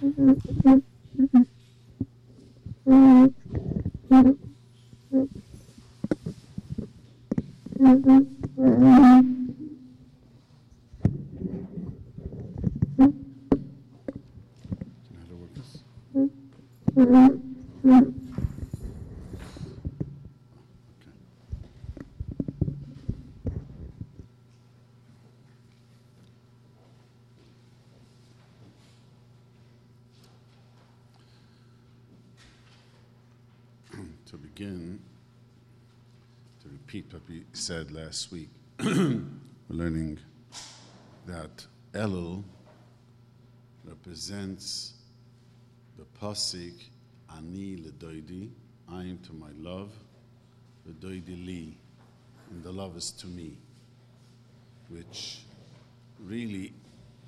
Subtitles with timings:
[0.00, 0.82] 嗯嗯嗯
[1.16, 1.49] 嗯嗯。
[37.60, 39.20] Said last week, we're
[39.68, 40.18] learning
[41.26, 42.42] that Elul
[43.84, 44.94] represents
[45.98, 46.72] the pasuk
[47.36, 48.48] Ani ledoidi,
[48.88, 49.90] I am to my love,
[50.88, 51.76] ledoidi li,
[52.50, 53.58] and the love is to me,
[54.88, 55.40] which
[56.18, 56.72] really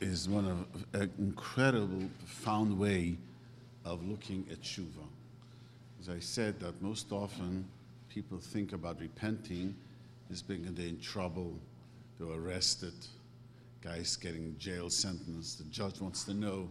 [0.01, 0.67] is one of
[0.99, 3.19] an incredible, profound way
[3.85, 5.07] of looking at tshuva.
[6.01, 7.67] As I said, that most often
[8.09, 9.77] people think about repenting
[10.41, 11.59] being they're in trouble,
[12.19, 12.95] they're arrested,
[13.83, 15.57] guys getting jail sentence.
[15.57, 16.69] The judge wants to know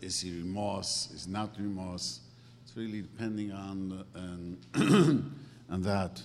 [0.00, 2.20] Is he remorse, is not remorse.
[2.64, 4.58] It's really depending on and
[5.70, 6.22] on that.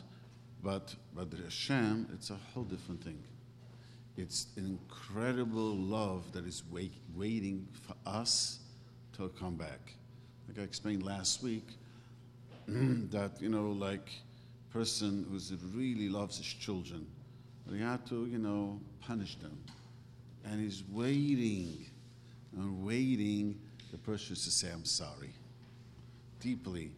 [0.63, 3.23] But but the Hashem, it's a whole different thing.
[4.17, 8.59] It's an incredible love that is wait, waiting for us
[9.15, 9.93] to come back.
[10.47, 11.67] Like I explained last week,
[12.67, 14.09] that you know, like
[14.77, 15.39] person who
[15.75, 17.07] really loves his children,
[17.65, 19.57] but he had to, you know, punish them,
[20.45, 21.83] and he's waiting
[22.55, 23.59] and waiting
[23.91, 25.33] the person to say, "I'm sorry,"
[26.39, 26.91] deeply.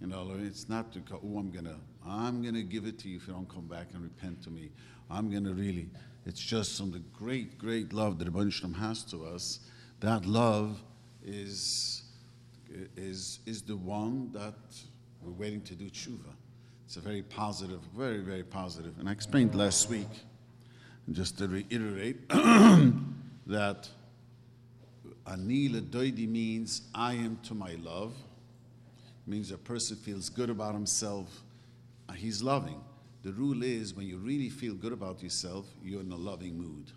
[0.00, 3.16] You know, it's not to go, "Oh, I'm gonna, I'm gonna give it to you
[3.16, 4.70] if you don't come back and repent to me."
[5.10, 5.90] I'm gonna really.
[6.26, 9.58] It's just from the great, great love that Rebbe Shalom has to us.
[9.98, 10.80] That love
[11.24, 12.02] is
[12.96, 14.54] is is the one that
[15.20, 16.32] we're waiting to do tshuva.
[16.86, 18.98] It's a very positive, very, very positive.
[18.98, 20.08] And I explained last week,
[21.10, 23.88] just to reiterate, that
[25.26, 28.12] Ani ledoidi means I am to my love.
[29.26, 31.42] It means a person feels good about himself.
[32.08, 32.80] uh, He's loving.
[33.22, 36.90] The rule is when you really feel good about yourself, you're in a loving mood.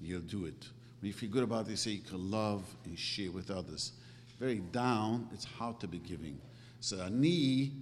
[0.00, 0.66] You'll do it.
[1.00, 3.92] When you feel good about yourself, you can love and share with others.
[4.40, 6.38] Very down, it's hard to be giving.
[6.80, 7.72] So ani,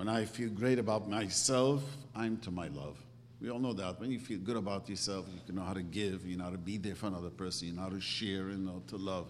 [0.00, 1.82] when I feel great about myself,
[2.16, 2.96] I'm to my love.
[3.38, 4.00] We all know that.
[4.00, 6.50] When you feel good about yourself, you can know how to give, you know how
[6.52, 9.26] to be there for another person, you know how to share, you know, to love.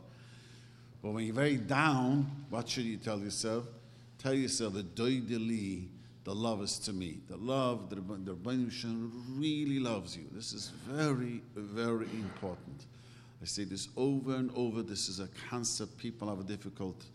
[1.03, 3.65] But when you're very down, what should you tell yourself?
[4.19, 5.89] Tell yourself that doideli,
[6.23, 7.19] the love is to me.
[7.29, 10.27] The love, the Rebbe Rebbeinu really loves you.
[10.31, 12.87] This is very, very important.
[13.43, 14.83] I say this over and over.
[14.83, 17.07] This is a concept people have a difficult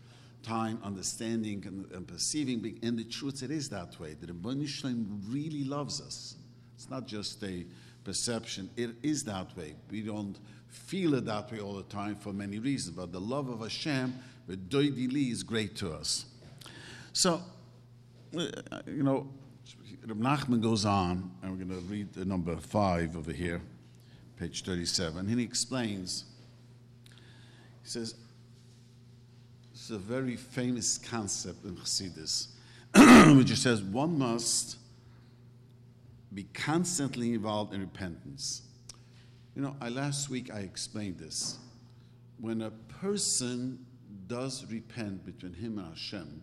[0.45, 2.79] time understanding and, and perceiving.
[2.83, 4.13] And the truth, it is that way.
[4.13, 6.35] The Ribbono Shel Olam really loves us.
[6.75, 7.65] It's not just a
[8.03, 8.69] perception.
[8.77, 9.75] It is that way.
[9.89, 12.95] We don't feel it that way all the time for many reasons.
[12.95, 14.13] But the love of Hashem,
[14.47, 16.25] with doidili, is great to us.
[17.13, 17.41] So,
[18.37, 18.45] uh,
[18.85, 19.27] you know,
[20.05, 23.61] Reb Nachman goes on, and we're going to read the number five over here,
[24.37, 26.25] page 37, and he explains.
[27.81, 28.15] He says,
[29.85, 32.47] It's a very famous concept in Chassidus,
[33.37, 34.77] which says one must
[36.33, 38.63] be constantly involved in repentance.
[39.55, 41.59] You know, I, last week I explained this.
[42.39, 43.85] When a person
[44.25, 46.41] does repent between him and Hashem,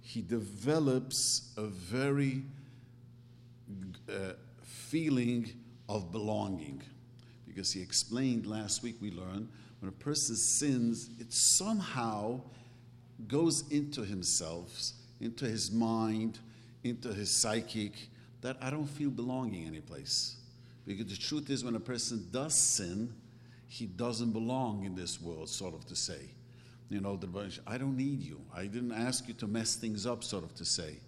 [0.00, 2.42] he develops a very
[4.08, 5.52] uh, feeling
[5.90, 6.80] of belonging.
[7.46, 9.50] Because he explained last week, we learned
[9.80, 12.40] when a person sins, it somehow
[13.28, 16.38] goes into himself, into his mind,
[16.84, 17.92] into his psychic,
[18.40, 20.36] that I don't feel belonging anyplace.
[20.86, 23.12] Because the truth is, when a person does sin,
[23.66, 26.30] he doesn't belong in this world, sort of to say.
[26.88, 28.40] You know, the, I don't need you.
[28.54, 31.00] I didn't ask you to mess things up, sort of to say.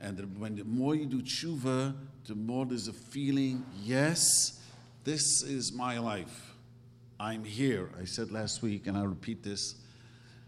[0.00, 1.94] And the, when the more you do tshuva,
[2.26, 4.60] the more there's a feeling, yes,
[5.04, 6.55] this is my life.
[7.18, 7.88] I'm here.
[7.98, 9.76] I said last week, and I'll repeat this.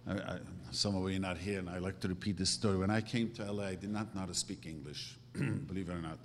[0.06, 0.38] I, I,
[0.70, 2.76] some of you are not here, and I like to repeat this story.
[2.76, 5.94] When I came to LA, I did not know how to speak English, believe it
[5.94, 6.18] or not.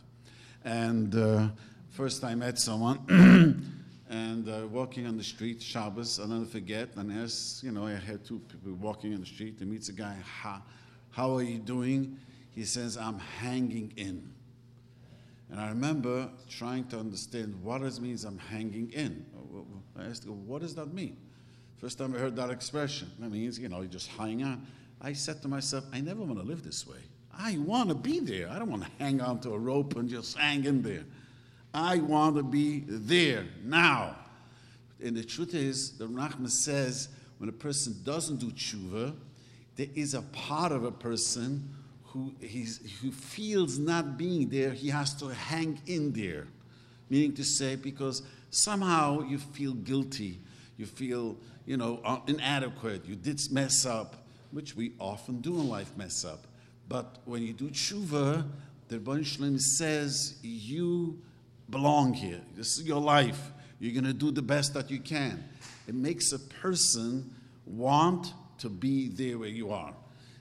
[0.66, 1.48] And uh,
[1.92, 3.00] first I met someone,
[4.10, 7.94] and uh, walking on the street, Shabbos, I'll never forget, and as, you know, I
[7.94, 10.62] had two people walking on the street, and meets a guy, how,
[11.12, 12.20] how are you doing?
[12.52, 14.30] He says, I'm hanging in.
[15.54, 19.24] And I remember trying to understand what it means I'm hanging in.
[19.96, 21.16] I asked, what does that mean?
[21.78, 23.12] First time I heard that expression.
[23.20, 24.66] That means, you know, you're just hanging on.
[25.00, 26.98] I said to myself, I never want to live this way.
[27.38, 28.50] I want to be there.
[28.50, 31.04] I don't want to hang on to a rope and just hang in there.
[31.72, 34.16] I want to be there now.
[35.04, 39.16] And the truth is, the Rahman says, when a person doesn't do tshuva,
[39.76, 41.76] there is a part of a person
[42.14, 42.32] who,
[43.02, 46.48] who feels not being there, he has to hang in there.
[47.10, 48.22] Meaning to say, because
[48.52, 50.40] somehow you feel guilty,
[50.78, 55.68] you feel, you know, uh, inadequate, you did mess up, which we often do in
[55.68, 56.46] life mess up.
[56.88, 58.48] But when you do tshuva,
[58.90, 61.20] the Rebbe says, you
[61.70, 62.42] belong here.
[62.56, 63.52] This is your life.
[63.80, 65.44] You're going to do the best that you can.
[65.88, 67.34] It makes a person
[67.66, 69.94] want to be there where you are.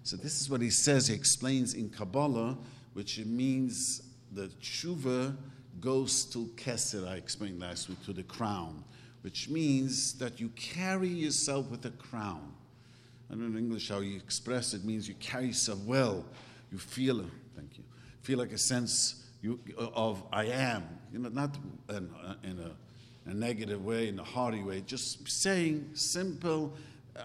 [0.05, 1.07] So this is what he says.
[1.07, 2.59] He explains in Kabbalah,
[2.95, 4.03] which means
[4.33, 5.37] the tshuva
[5.81, 7.09] goes to keser.
[7.09, 8.83] I explained last week to the crown,
[9.23, 12.53] which means that you carry yourself with a crown.
[13.31, 14.85] I don't know in English how you express it.
[14.85, 16.25] means you carry yourself well.
[16.71, 17.25] You feel,
[17.57, 17.85] thank you,
[18.23, 20.85] feel like a sense you, of I am.
[21.13, 21.57] You know, not
[21.89, 24.83] in, uh, in a, a negative way, in a hearty way.
[24.83, 26.75] Just saying simple.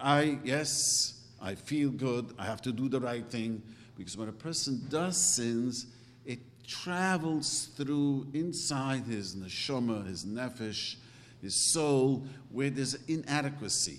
[0.00, 3.62] I yes, I feel good, I have to do the right thing.
[3.96, 5.86] Because when a person does sins,
[6.24, 10.96] it travels through inside his neshama, his nefesh,
[11.42, 13.98] his soul, where there's inadequacy.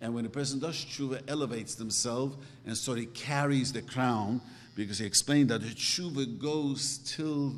[0.00, 2.36] And when a person does tshuva, elevates themselves,
[2.66, 4.40] and so he carries the crown,
[4.76, 7.54] because he explained that the tshuva goes till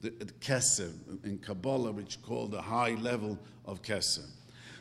[0.00, 0.92] the, the keser
[1.24, 4.26] in Kabbalah, which is called the high level of keser.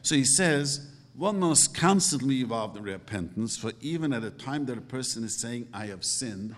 [0.01, 0.86] So he says,
[1.17, 5.41] one must constantly evolve in repentance, for even at a time that a person is
[5.41, 6.55] saying, I have sinned,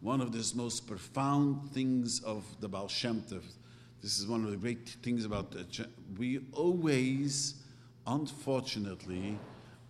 [0.00, 3.44] one of the most profound things of the Baal Shem Tov,
[4.02, 5.86] this is one of the great things about the,
[6.18, 7.54] we always,
[8.04, 9.38] unfortunately,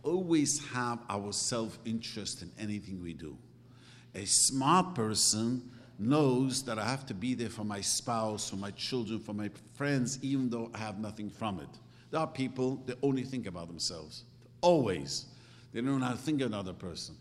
[0.02, 3.38] always have our self interest in anything we do.
[4.14, 8.70] A smart person knows that I have to be there for my spouse, for my
[8.72, 11.78] children, for my friends, even though I have nothing from it.
[12.14, 14.22] There are people that only think about themselves.
[14.60, 15.26] Always.
[15.72, 17.16] They don't know how to think of another person.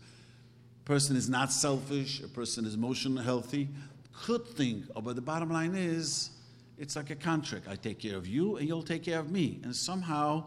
[0.82, 3.70] A person is not selfish, a person is emotionally healthy,
[4.12, 6.30] could think, oh, but the bottom line is,
[6.78, 7.66] it's like a contract.
[7.68, 9.58] I take care of you and you'll take care of me.
[9.64, 10.44] And somehow,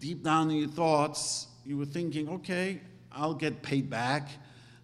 [0.00, 2.80] deep down in your thoughts, you were thinking, okay,
[3.12, 4.28] I'll get paid back,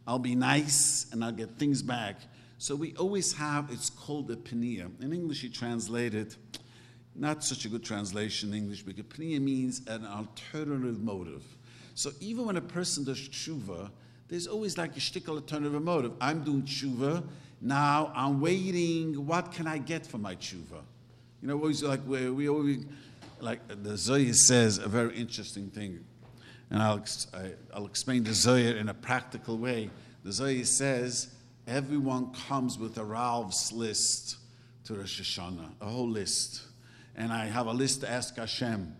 [0.06, 2.20] I'll be nice, and I'll get things back.
[2.58, 5.02] So we always have, it's called a pniya.
[5.02, 6.36] In English, you translate it
[7.20, 11.44] not such a good translation in English because pniya means an alternative motive.
[11.94, 13.90] So even when a person does tshuva,
[14.28, 16.12] there's always like a shtickle alternative motive.
[16.18, 17.22] I'm doing tshuva,
[17.60, 20.80] now I'm waiting, what can I get for my tshuva?
[21.42, 22.86] You know, always like where we always,
[23.38, 26.02] like the Zohar says a very interesting thing.
[26.70, 29.90] And I'll, I, will i will explain the Zohar in a practical way.
[30.24, 31.34] The Zohar says
[31.66, 34.38] everyone comes with a Ralph's list
[34.84, 36.62] to Rosh Hashanah, a whole list
[37.16, 38.94] and I have a list to ask Hashem.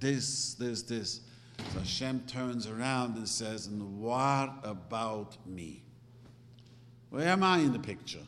[0.00, 1.20] This, this, this.
[1.72, 5.82] So Hashem turns around and says, And what about me?
[7.10, 8.24] Where am I in the picture?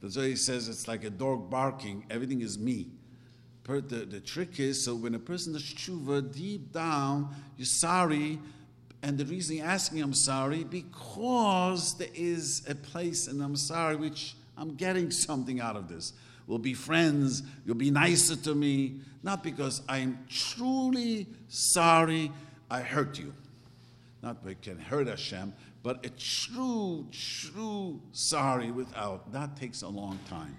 [0.00, 2.88] The Zohar says it's like a dog barking, everything is me.
[3.64, 8.40] The, the trick is so when a person does tshuva, deep down, you're sorry,
[9.02, 13.94] and the reason you're asking I'm sorry, because there is a place and I'm sorry
[13.94, 16.12] which I'm getting something out of this.
[16.46, 17.42] We'll be friends.
[17.64, 19.00] You'll be nicer to me.
[19.22, 22.32] Not because I'm truly sorry
[22.70, 23.32] I hurt you.
[24.22, 29.32] Not because we can hurt Hashem, but a true, true sorry without.
[29.32, 30.56] That takes a long time.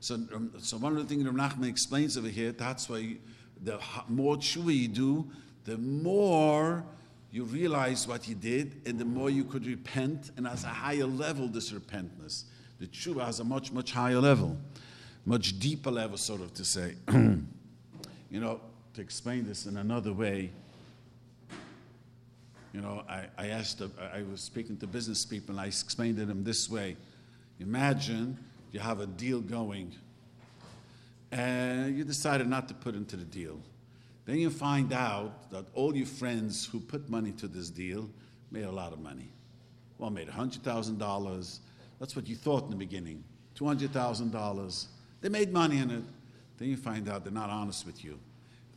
[0.00, 3.16] So, um, so one of the things that Nachman explains over here, that's why
[3.62, 5.30] the more tshuva you do,
[5.64, 6.84] the more
[7.30, 11.06] you realize what you did, and the more you could repent, and as a higher
[11.06, 12.46] level, this repentance.
[12.80, 14.58] The tshuva has a much, much higher level
[15.24, 16.94] much deeper level, sort of to say.
[17.12, 18.60] you know,
[18.94, 20.50] to explain this in another way,
[22.72, 26.24] you know, I, I asked, I was speaking to business people, and I explained to
[26.24, 26.96] them this way.
[27.60, 28.38] Imagine
[28.72, 29.92] you have a deal going,
[31.30, 33.60] and you decided not to put into the deal.
[34.24, 38.08] Then you find out that all your friends who put money to this deal
[38.50, 39.30] made a lot of money.
[39.98, 41.58] One made $100,000.
[41.98, 43.22] That's what you thought in the beginning.
[43.58, 44.86] $200,000.
[45.22, 46.02] They made money in it.
[46.58, 48.18] Then you find out they're not honest with you.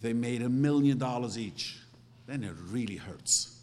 [0.02, 1.78] They made a million dollars each.
[2.28, 3.60] Then it really hurts.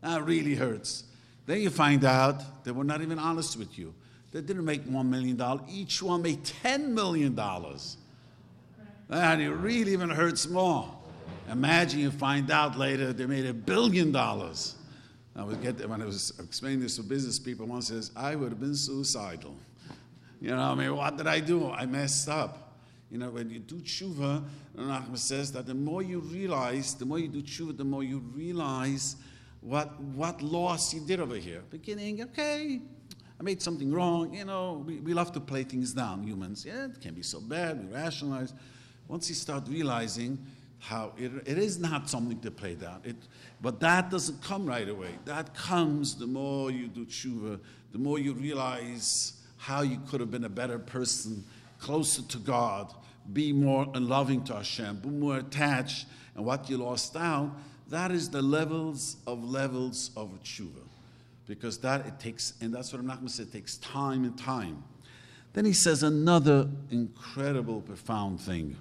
[0.00, 1.04] That really hurts.
[1.46, 3.92] Then you find out they were not even honest with you.
[4.32, 5.40] They didn't make $1 million.
[5.68, 7.38] Each one made $10 million.
[9.10, 10.90] And it really even hurts more.
[11.50, 14.76] Imagine you find out later they made a billion dollars.
[15.34, 17.66] I was get when I was explaining this to business people.
[17.66, 19.54] One says, "I would have been suicidal."
[20.42, 21.70] You know, I mean, what did I do?
[21.70, 22.74] I messed up.
[23.08, 24.42] You know, when you do tshuva,
[24.76, 28.18] Nachman says that the more you realize, the more you do tshuva, the more you
[28.18, 29.14] realize
[29.60, 31.62] what what loss you did over here.
[31.70, 32.80] Beginning, okay,
[33.38, 34.34] I made something wrong.
[34.34, 36.64] You know, we, we love to play things down, humans.
[36.66, 37.78] Yeah, it can be so bad.
[37.78, 38.52] We rationalize.
[39.06, 40.44] Once you start realizing
[40.80, 43.00] how it, it is not something to play down.
[43.04, 43.14] It,
[43.60, 45.18] but that doesn't come right away.
[45.24, 47.60] That comes the more you do tshuva,
[47.92, 51.44] the more you realize how you could have been a better person,
[51.78, 52.92] closer to God,
[53.32, 57.52] be more loving to Hashem, be more attached, and what you lost out.
[57.88, 60.82] That is the levels of levels of tshuva,
[61.46, 64.82] because that it takes, and that's what Nachman said, it takes time and time.
[65.52, 68.76] Then he says another incredible, profound thing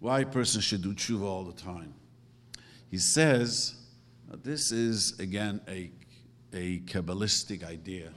[0.00, 1.92] why a person should do tshuva all the time.
[2.90, 3.74] He says,
[4.42, 5.90] this is again a,
[6.54, 8.12] a Kabbalistic idea.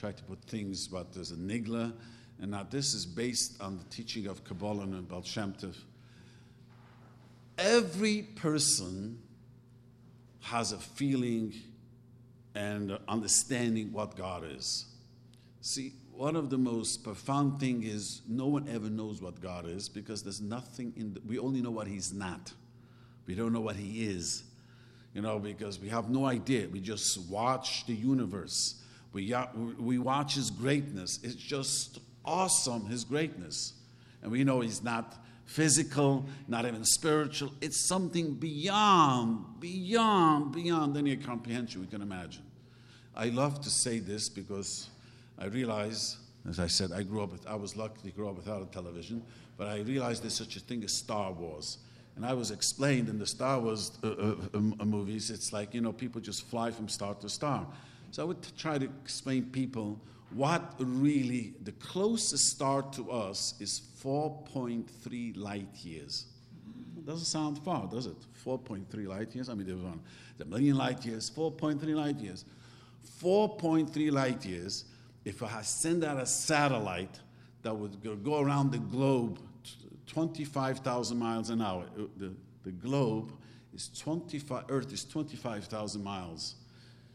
[0.00, 1.92] Try to put things, but there's a nigla,
[2.40, 5.76] and now this is based on the teaching of Kabbalah and Baal Shem Tov.
[7.58, 9.18] Every person
[10.40, 11.52] has a feeling
[12.54, 14.86] and understanding what God is.
[15.60, 19.90] See, one of the most profound thing is no one ever knows what God is
[19.90, 22.54] because there's nothing in the, we only know what he's not.
[23.26, 24.44] We don't know what he is.
[25.12, 26.68] You know, because we have no idea.
[26.68, 28.80] We just watch the universe.
[29.12, 29.34] We,
[29.78, 31.18] we watch his greatness.
[31.22, 33.72] It's just awesome, his greatness.
[34.22, 37.52] And we know he's not physical, not even spiritual.
[37.60, 42.42] It's something beyond, beyond, beyond any comprehension we can imagine.
[43.16, 44.88] I love to say this because
[45.38, 48.36] I realize, as I said, I grew up with, I was lucky to grow up
[48.36, 49.22] without a television,
[49.56, 51.78] but I realized there's such a thing as Star Wars.
[52.14, 55.80] And I was explained in the Star Wars uh, uh, uh, movies, it's like, you
[55.80, 57.66] know, people just fly from star to star.
[58.10, 60.00] So I would try to explain people
[60.32, 66.26] what really, the closest star to us is 4.3 light years.
[67.04, 68.16] Doesn't sound far, does it?
[68.44, 69.48] 4.3 light years.
[69.48, 69.80] I mean, there's
[70.40, 72.44] a million light years, 4.3 light years.
[73.20, 74.84] 4.3 light years
[75.24, 77.20] if I send out a satellite
[77.62, 79.38] that would go around the globe
[80.06, 82.32] 25,000 miles an hour, uh, the,
[82.64, 83.32] the globe
[83.74, 86.56] is 25, Earth is 25,000 miles.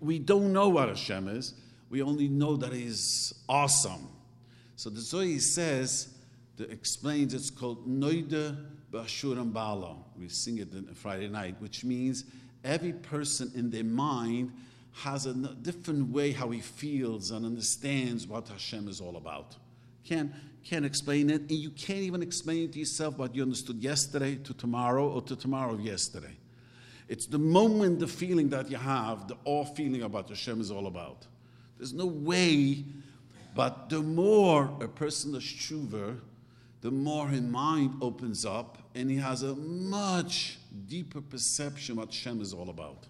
[0.00, 1.54] we don't know what Hashem is.
[1.88, 4.08] We only know that He's awesome.
[4.76, 6.14] So the Zohar says,
[6.60, 9.96] that explains it's called Noida Bashuram Bala.
[10.14, 12.24] We sing it on Friday night, which means
[12.62, 14.52] every person in their mind
[14.92, 19.56] has a different way how he feels and understands what Hashem is all about.
[20.04, 20.32] Can't,
[20.64, 24.36] can't explain it, and you can't even explain it to yourself what you understood yesterday
[24.36, 26.36] to tomorrow or to tomorrow of yesterday.
[27.08, 30.86] It's the moment, the feeling that you have, the awe feeling about Hashem is all
[30.86, 31.26] about.
[31.76, 32.84] There's no way,
[33.54, 36.18] but the more a person is tshuva,
[36.82, 42.40] the more his mind opens up and he has a much deeper perception what Shem
[42.40, 43.06] is all about.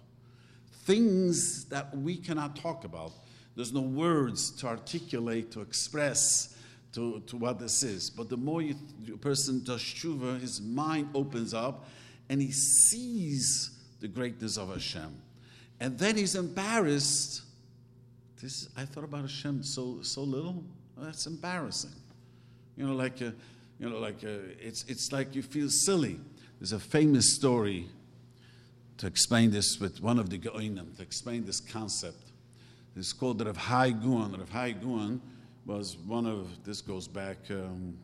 [0.83, 3.11] Things that we cannot talk about.
[3.55, 6.57] There's no words to articulate, to express
[6.93, 8.09] to, to what this is.
[8.09, 8.75] But the more you,
[9.13, 11.87] a person does tshuva, his mind opens up
[12.29, 15.15] and he sees the greatness of Hashem.
[15.79, 17.43] And then he's embarrassed.
[18.41, 20.63] This, I thought about Hashem so, so little.
[20.97, 21.91] that's embarrassing.
[22.77, 23.31] You know, like uh,
[23.79, 26.19] you know, like uh, it's, it's like you feel silly.
[26.59, 27.87] There's a famous story
[28.97, 32.31] to explain this with one of the Goinim, to explain this concept.
[32.95, 34.35] It's called Rav Hai Gaon.
[34.37, 35.21] Rav Hai Gaon
[35.65, 37.95] was one of, this goes back um,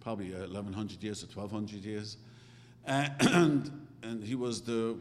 [0.00, 2.16] probably 1100 years or 1200 years.
[2.86, 3.70] And,
[4.02, 4.96] and he was the,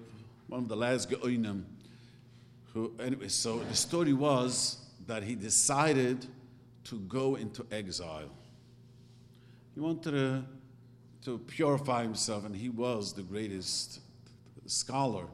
[0.48, 1.63] one of the last Goinim
[2.74, 4.77] who, anyway, so the story was
[5.08, 6.25] that he decided
[6.84, 8.30] to go into exile.
[9.74, 10.44] He wanted to,
[11.25, 14.01] to purify himself, and he was the greatest
[14.68, 15.25] scholar.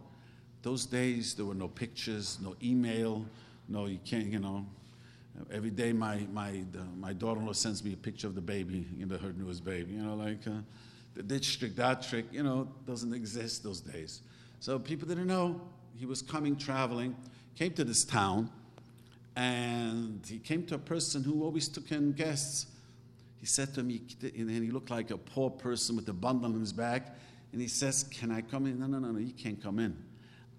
[0.61, 3.25] Those days, there were no pictures, no email,
[3.67, 4.65] No, you can't, you know.
[5.51, 6.63] Every day, my, my,
[6.97, 9.65] my daughter in law sends me a picture of the baby, you know, her newest
[9.65, 9.93] baby.
[9.93, 10.61] You know, like uh,
[11.15, 14.21] the ditch trick, that trick, you know, doesn't exist those days.
[14.59, 15.59] So people didn't know.
[15.95, 17.15] He was coming, traveling,
[17.55, 18.49] came to this town,
[19.35, 22.67] and he came to a person who always took in guests.
[23.39, 23.89] He said to him,
[24.21, 27.15] and he looked like a poor person with a bundle on his back,
[27.51, 28.79] and he says, Can I come in?
[28.79, 29.97] No, no, no, no, you can't come in.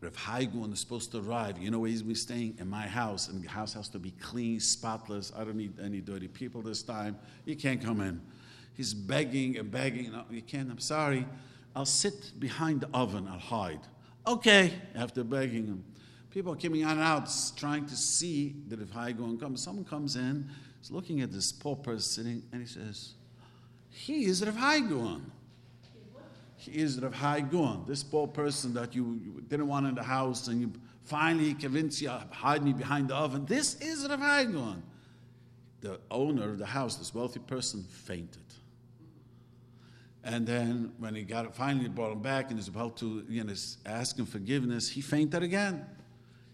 [0.04, 1.58] Rav Hai Gaon is supposed to arrive.
[1.58, 2.56] You know where he's been staying?
[2.58, 3.28] In my house.
[3.28, 5.32] And the house has to be clean, spotless.
[5.37, 7.18] I don't need any dirty people this time.
[7.44, 8.20] You can't come in.
[8.75, 10.12] He's begging and begging.
[10.12, 10.70] No, you can't.
[10.70, 11.26] I'm sorry.
[11.75, 13.26] I'll sit behind the oven.
[13.30, 13.80] I'll hide.
[14.26, 15.84] Okay, after begging him.
[16.30, 19.62] People are coming on and out trying to see that if Hai Gaon comes.
[19.62, 20.50] Someone comes in,
[20.82, 23.14] is looking at this person sitting, and he says,
[23.90, 25.30] He is Rav Hai Gaon
[26.68, 30.61] is Rav Hai Gaon, this poor person that you, didn't want in the house and
[30.61, 30.73] you
[31.04, 33.44] finally convinced you, hide me behind the oven.
[33.47, 34.83] This is Rav Hai Gaon.
[35.80, 38.40] The owner of the house, this wealthy person, fainted.
[40.25, 43.52] And then when he got finally brought him back and he's about to you know,
[43.85, 45.85] ask him forgiveness, he fainted again.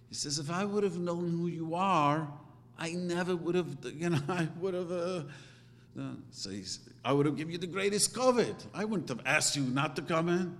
[0.08, 2.28] He says, if I would have known who you are,
[2.76, 5.22] I never would have, you know, I would have, uh,
[6.30, 6.50] so
[7.04, 8.54] I would have given you the greatest kavod.
[8.72, 10.58] I wouldn't have asked you not to come in.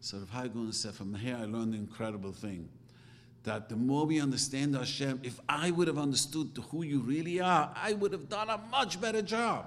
[0.00, 2.68] So Rav Hai Gaon said, from here I learned the incredible thing.
[3.44, 7.72] That the more we understand Hashem, if I would have understood who you really are,
[7.76, 9.66] I would have done a much better job.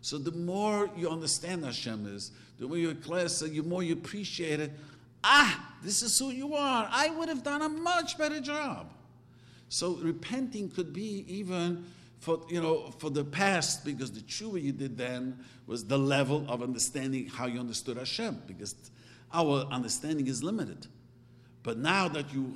[0.00, 4.60] So the more you understand Hashem is, the more you're closer, the more you appreciate
[4.60, 4.72] it.
[5.22, 6.88] Ah, this is who you are.
[6.90, 8.90] I would have done a much better job.
[9.68, 11.84] So repenting could be even
[12.20, 16.44] for, you know, for the past, because the tshuva you did then was the level
[16.48, 18.74] of understanding how you understood Hashem, because
[19.32, 20.86] our understanding is limited.
[21.62, 22.54] But now that you,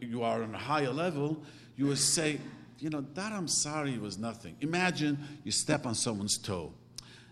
[0.00, 1.42] you are on a higher level,
[1.76, 2.38] you will say,
[2.78, 4.56] you know, that I'm sorry was nothing.
[4.60, 6.72] Imagine you step on someone's toe.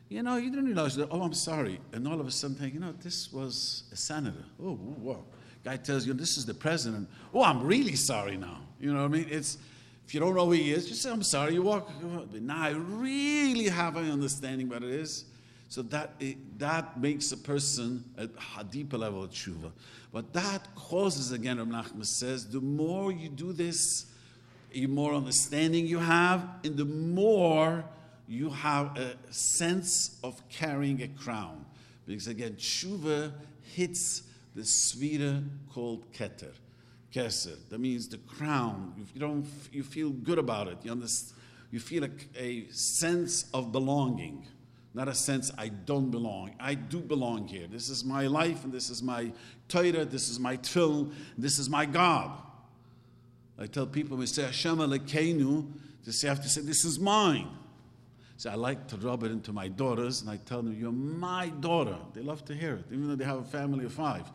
[0.08, 1.80] You know, you didn't realize that, oh, I'm sorry.
[1.92, 4.44] And all of a sudden think, you know, this was a senator.
[4.60, 5.24] Oh, whoa.
[5.64, 7.08] Guy tells you, this is the president.
[7.34, 8.60] Oh, I'm really sorry now.
[8.80, 9.26] You know what I mean?
[9.30, 9.58] It's,
[10.08, 11.90] if you don't know who he is, just say, I'm sorry, you walk.
[12.32, 15.26] Now I really have an understanding what it is.
[15.68, 19.70] So that, it, that makes a person at a deeper level of tshuva.
[20.10, 24.06] But that causes, again, Rav Nachman says, the more you do this,
[24.72, 27.84] the more understanding you have, and the more
[28.26, 31.66] you have a sense of carrying a crown.
[32.06, 34.22] Because again, tshuva hits
[34.54, 36.54] the sefira called keter
[37.12, 37.56] keser.
[37.70, 38.94] That means the crown.
[39.14, 39.46] You don't.
[39.72, 40.78] You feel good about it.
[40.82, 41.38] You understand.
[41.70, 44.46] You feel a, a sense of belonging,
[44.94, 46.54] not a sense I don't belong.
[46.58, 47.66] I do belong here.
[47.66, 49.32] This is my life, and this is my
[49.68, 50.06] Torah.
[50.06, 51.12] This is my tefillin.
[51.36, 52.30] This is my God.
[53.58, 55.66] I tell people we say Hashem Elokeinu.
[56.06, 57.48] They have to say this is mine.
[58.38, 61.48] So I like to rub it into my daughters, and I tell them, You're my
[61.48, 61.96] daughter.
[62.14, 64.30] They love to hear it, even though they have a family of five.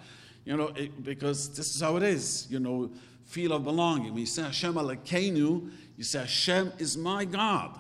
[0.45, 2.47] You know, it, because this is how it is.
[2.49, 2.91] You know,
[3.25, 4.12] feel of belonging.
[4.12, 7.79] When you say Hashem Elokeinu, you say Hashem is my God.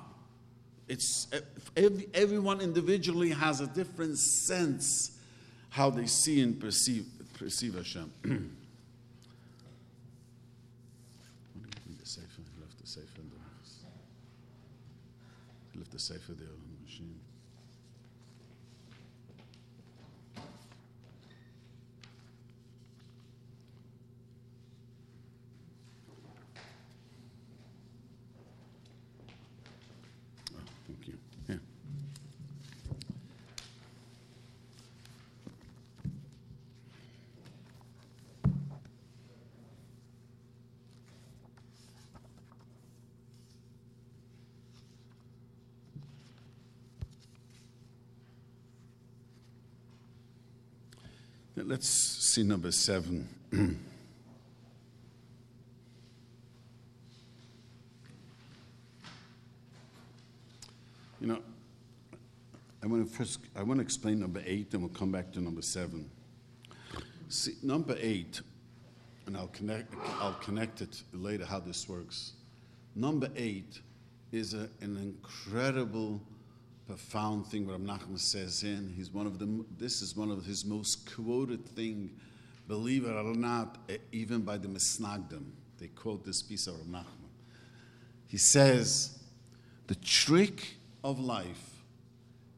[0.87, 1.27] It's
[1.75, 5.17] every, everyone individually has a different sense
[5.69, 7.05] how they see and perceive
[7.37, 8.11] perceive Hashem.
[12.13, 12.41] sefer.
[12.61, 13.77] left the sefer in the office.
[15.71, 16.47] He left the sefer there.
[51.65, 53.29] Let's see number seven.
[53.53, 53.77] you
[61.21, 61.39] know,
[62.83, 65.41] I want to first I want to explain number eight, and we'll come back to
[65.41, 66.09] number seven.
[67.29, 68.41] See, number eight,
[69.25, 72.33] and I'll connect I'll connect it later how this works.
[72.93, 73.79] Number eight
[74.33, 76.19] is a, an incredible
[76.87, 78.93] profound thing what Nachman says in.
[78.95, 82.11] He's one of the, this is one of his most quoted thing,
[82.67, 83.77] believe it or not,
[84.11, 85.45] even by the Misnagdim.
[85.79, 87.29] They quote this piece of Nachman.
[88.27, 89.19] He says,
[89.87, 91.83] the trick of life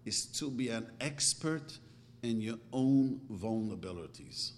[0.06, 1.78] is to be an expert
[2.24, 4.52] in your own vulnerabilities,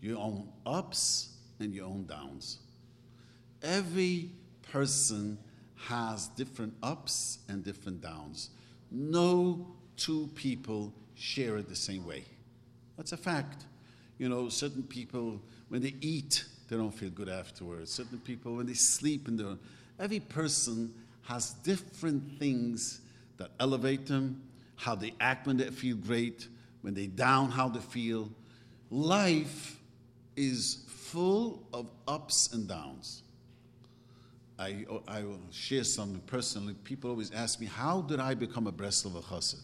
[0.00, 2.58] your own ups and your own downs.
[3.62, 4.30] Every
[4.72, 5.38] person
[5.76, 8.50] has different ups and different downs.
[8.90, 12.24] No two people share it the same way.
[12.96, 13.64] That's a fact.
[14.18, 17.90] You know, certain people, when they eat, they don't feel good afterwards.
[17.90, 19.44] Certain people, when they sleep, and they
[19.98, 23.00] every person has different things
[23.36, 24.42] that elevate them,
[24.76, 26.48] how they act when they feel great,
[26.82, 28.30] when they down, how they feel.
[28.90, 29.78] Life
[30.36, 33.22] is full of ups and downs.
[34.60, 36.74] I, I will share something personally.
[36.84, 39.62] People always ask me, How did I become a Breslov Chassid?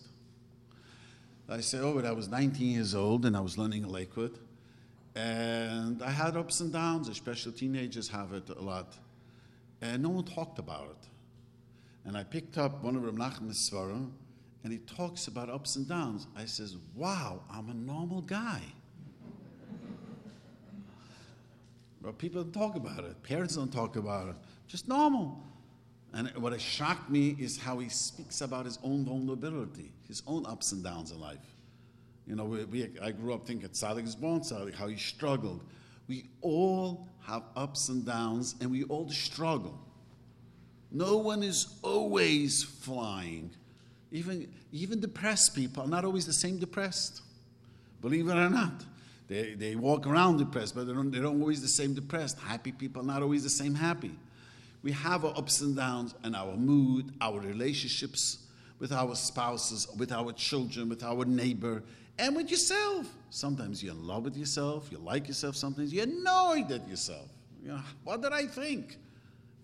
[1.51, 4.39] I say, Oh, but I was 19 years old and I was learning in Lakewood.
[5.15, 8.95] And I had ups and downs, especially teenagers have it a lot.
[9.83, 11.09] And no one talked about it.
[12.07, 14.13] And I picked up one of Rav Nachman's Sefarim,
[14.65, 16.27] and he talks about ups and downs.
[16.35, 18.63] I says, Wow, I'm a normal guy.
[22.01, 23.23] but people don't talk about it.
[23.23, 24.37] Parents don't talk about it.
[24.67, 25.43] Just normal.
[26.13, 30.47] And what has shocked me is how he speaks about his own vulnerability, his own
[30.47, 31.55] ups and downs in life.
[32.27, 35.63] You know, we, we, I grew up thinking Tzaddik is born Tzaddik, how he struggled.
[36.09, 39.79] We all have ups and downs, and we all struggle.
[40.91, 43.51] No one is always flying.
[44.13, 47.23] Even, even depressed people are not always the same depressed.
[48.01, 48.85] Believe it or not.
[49.29, 52.39] They, they walk around depressed, but they don't, they don't always the same depressed.
[52.39, 54.13] Happy people are not always the same happy.
[54.87, 58.47] We have our ups and downs and our mood, our relationships
[58.79, 61.83] with our spouses, with our children, with our neighbor,
[62.21, 63.13] and with yourself.
[63.31, 67.29] Sometimes you're in love with yourself, you like yourself, sometimes you're annoyed at yourself.
[67.65, 68.99] You know, what did I think?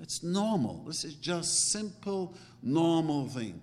[0.00, 0.82] It's normal.
[0.88, 3.62] This is just simple, normal thing.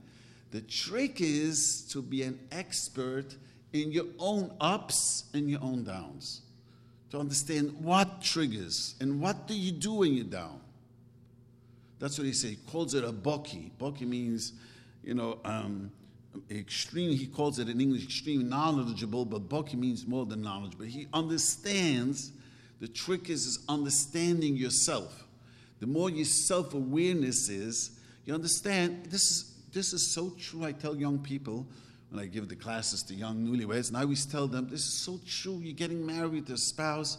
[0.51, 3.35] The trick is to be an expert
[3.73, 6.39] in your own ups and your own downs.
[7.09, 10.61] To understand what triggers and what do you do when you're down.
[11.99, 12.51] That's what he says.
[12.51, 13.71] He calls it a boki.
[13.79, 14.53] Boki means,
[15.03, 15.91] you know, um,
[16.49, 20.73] extreme, he calls it in English extreme knowledgeable, but boki means more than knowledge.
[20.77, 22.31] But he understands,
[22.79, 25.25] the trick is, is understanding yourself.
[25.79, 27.91] The more your self awareness is,
[28.25, 30.63] you understand this is, this is so true.
[30.63, 31.65] I tell young people
[32.09, 34.93] when I give the classes to young newlyweds, and I always tell them, this is
[34.93, 35.59] so true.
[35.61, 37.17] You're getting married to a spouse.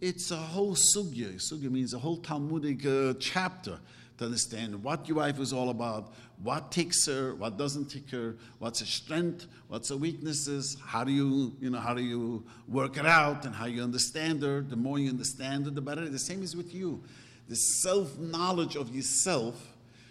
[0.00, 1.34] It's a whole sugya.
[1.34, 3.78] Sugya means a whole Talmudic uh, chapter
[4.20, 8.36] to understand what your wife is all about, what takes her, what doesn't take her,
[8.58, 12.98] what's her strength, what's her weaknesses, how do you, you know, how do you work
[12.98, 14.60] it out, and how you understand her.
[14.60, 16.06] The more you understand her, the better.
[16.06, 17.02] The same is with you.
[17.48, 19.56] The self knowledge of yourself,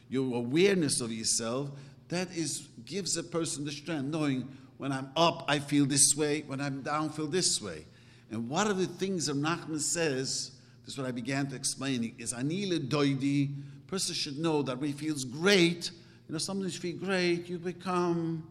[0.09, 1.69] your awareness of yourself,
[2.07, 6.43] that is gives a person the strength, knowing when I'm up, I feel this way,
[6.47, 7.85] when I'm down, I feel this way.
[8.31, 10.51] And one of the things that Nachman says,
[10.83, 13.53] this is what I began to explain, is Ani ledoidi,
[13.89, 15.91] person should know that when he feels great,
[16.27, 18.47] you know, sometimes you feel great, you become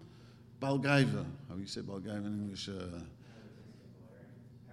[0.61, 1.25] Balgaiva.
[1.49, 2.69] How do you say Balgaiva in English?
[2.69, 2.99] Uh,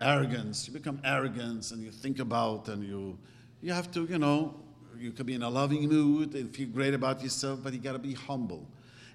[0.01, 0.67] arrogance.
[0.67, 3.17] You become arrogant and you think about and you,
[3.61, 4.55] you have to, you know,
[4.97, 7.93] you could be in a loving mood and feel great about yourself, but you got
[7.93, 8.67] to be humble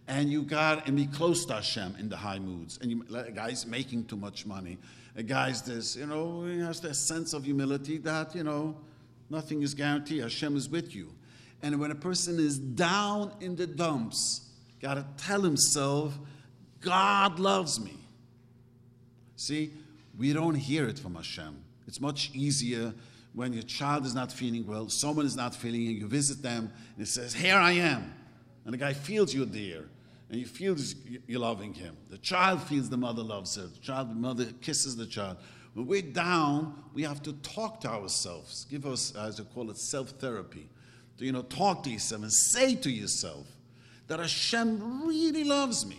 [0.09, 2.79] and you got and be close to Hashem in the high moods.
[2.83, 4.79] And you, a guy's making too much money.
[5.17, 8.77] A guy's this, you know, he has this sense of humility that, you know,
[9.29, 10.23] nothing is guaranteed.
[10.23, 11.13] Hashem is with you.
[11.63, 14.49] And when a person is down in the dumps,
[14.81, 16.19] got to tell himself,
[16.81, 17.97] God loves me.
[19.37, 19.73] See,
[20.19, 21.63] we don't hear it from Hashem.
[21.87, 22.95] It's much easier
[23.35, 26.73] when your child is not feeling well, someone is not feeling, and you visit them,
[26.97, 28.13] and it says, Here I am.
[28.65, 29.85] And the guy feels you're there
[30.31, 30.95] and he feels
[31.27, 31.97] you're loving him.
[32.09, 33.67] The child feels the mother loves her.
[33.67, 35.39] The child, the mother kisses the child.
[35.75, 38.65] When we're down, we have to talk to ourselves.
[38.71, 40.69] Give us, as I call it, self-therapy.
[41.21, 43.47] You know, talk to yourself and say to yourself
[44.07, 45.99] that Hashem really loves me.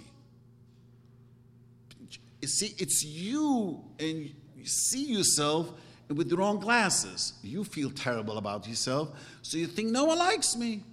[2.42, 5.72] You see, it's you and you see yourself
[6.10, 7.34] with the wrong glasses.
[7.44, 9.12] You feel terrible about yourself,
[9.44, 10.84] so you think no one likes me.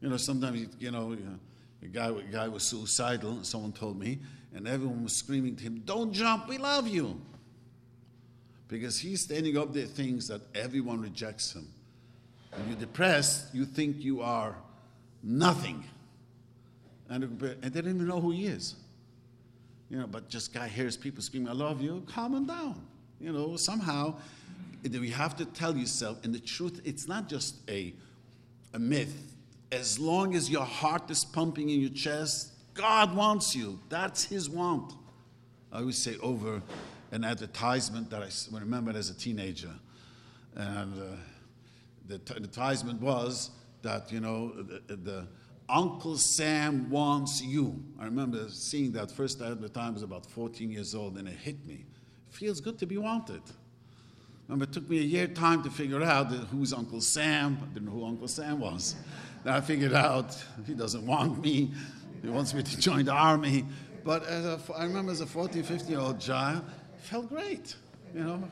[0.00, 1.16] You know, sometimes, you know,
[1.82, 4.20] a guy, a guy was suicidal, someone told me,
[4.54, 7.20] and everyone was screaming to him, Don't jump, we love you.
[8.68, 11.68] Because he's standing up there things that everyone rejects him.
[12.56, 14.56] When you're depressed, you think you are
[15.22, 15.84] nothing.
[17.08, 18.74] And, and they don't even know who he is.
[19.90, 22.84] You know, but just guy hears people screaming, I love you, calm him down.
[23.20, 24.16] You know, somehow
[24.82, 27.94] we have to tell yourself, and the truth, it's not just a,
[28.74, 29.14] a myth
[29.72, 33.80] as long as your heart is pumping in your chest, God wants you.
[33.88, 34.92] That's His want.
[35.72, 36.62] I always say over
[37.10, 39.72] an advertisement that I remembered as a teenager.
[40.54, 41.16] And uh,
[42.06, 43.50] the, advertisement was
[43.82, 44.52] that, you know,
[44.86, 45.26] the, the
[45.68, 47.82] Uncle Sam wants you.
[47.98, 51.66] I remember seeing that first time I was about 14 years old and it hit
[51.66, 51.84] me.
[52.28, 53.42] It feels good to be wanted.
[54.48, 57.58] Remember, it took me a year time to figure out who's Uncle Sam.
[57.60, 58.94] I didn't know who Uncle Sam was.
[59.42, 61.72] Then I figured out he doesn't want me.
[62.22, 63.64] He wants me to join the army.
[64.04, 66.62] But as a, I remember as a 14, 15 year old child,
[66.94, 67.74] it felt great.
[68.14, 68.48] You know,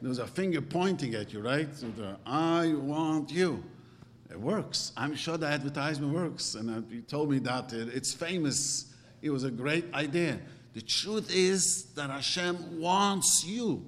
[0.00, 1.68] there was a finger pointing at you, right?
[2.26, 3.62] I want you.
[4.30, 4.92] It works.
[4.96, 6.54] I'm sure the advertisement works.
[6.54, 8.94] And uh, you told me that it, it's famous.
[9.22, 10.38] It was a great idea.
[10.72, 13.84] The truth is that Hashem wants you.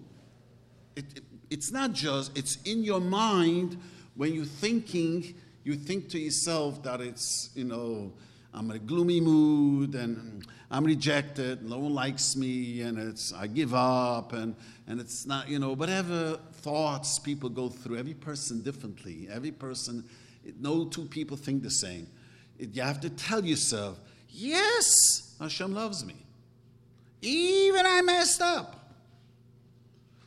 [0.96, 3.78] It, it, it's not just, it's in your mind
[4.16, 8.12] when you're thinking, you think to yourself that it's, you know,
[8.54, 13.46] I'm in a gloomy mood and I'm rejected, no one likes me, and it's I
[13.46, 18.62] give up, and, and it's not, you know, whatever thoughts people go through, every person
[18.62, 19.28] differently.
[19.30, 20.02] Every person,
[20.58, 22.06] no two people think the same.
[22.58, 26.16] You have to tell yourself, yes, Hashem loves me.
[27.20, 28.96] Even I messed up.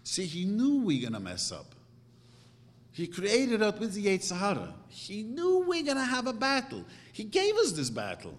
[0.03, 1.73] See, he knew we are going to mess up.
[2.91, 4.73] He created us with the Yetzer Hara.
[4.87, 6.85] He knew we are going to have a battle.
[7.15, 8.35] He gave us this battle.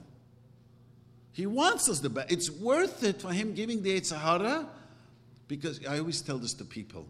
[1.33, 2.31] He wants us the battle.
[2.31, 4.69] It's worth it for him giving the Yetzer Hara
[5.49, 7.07] because I always tell this to people.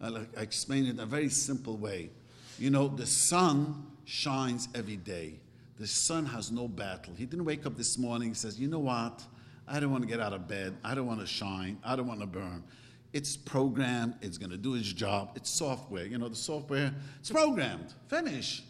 [0.00, 2.10] I, I explain it in a very simple way.
[2.58, 5.38] You know, the sun shines every day.
[5.78, 7.14] The sun has no battle.
[7.16, 9.22] He didn't wake up this morning and says, you know what?
[9.68, 10.76] I don't want to get out of bed.
[10.82, 11.78] I don't want to shine.
[11.84, 12.64] I don't want to burn.
[13.12, 14.16] It's programmed.
[14.22, 15.34] It's going to do its job.
[15.36, 16.04] It's software.
[16.04, 17.94] You know, the software, it's programmed.
[18.08, 18.64] Finish.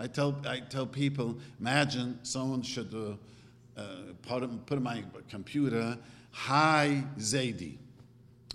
[0.00, 3.84] I tell, I tell people, imagine someone should uh, uh,
[4.22, 4.42] put,
[4.78, 5.98] in my computer,
[6.32, 7.76] Hi Zaidi.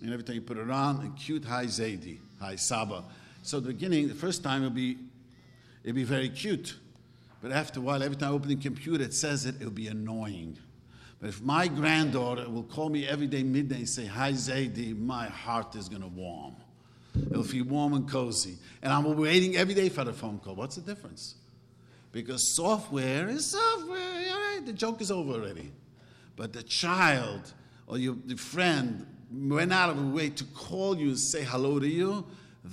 [0.02, 3.04] And every time you put it on, cute Hi Zaidi, Hi Saba.
[3.44, 4.98] So the beginning, the first time it'll be,
[5.84, 6.78] it'll be very cute.
[7.44, 9.88] But after a while, every time I open the computer, it says it, it'll be
[9.88, 10.58] annoying.
[11.22, 15.28] But if my granddaughter will call me every day midday and say, Hi Zaidi, my
[15.28, 16.56] heart is going to warm.
[17.32, 18.58] It'll feel warm and cozy.
[18.82, 20.56] And I'm waiting every day for the phone call.
[20.56, 21.36] What's the difference?
[22.12, 24.00] Because software is software.
[24.32, 25.72] All right, the joke is over already.
[26.36, 27.54] But the child
[27.88, 31.80] or your the friend went out of a way to call you and say hello
[31.80, 32.26] to you,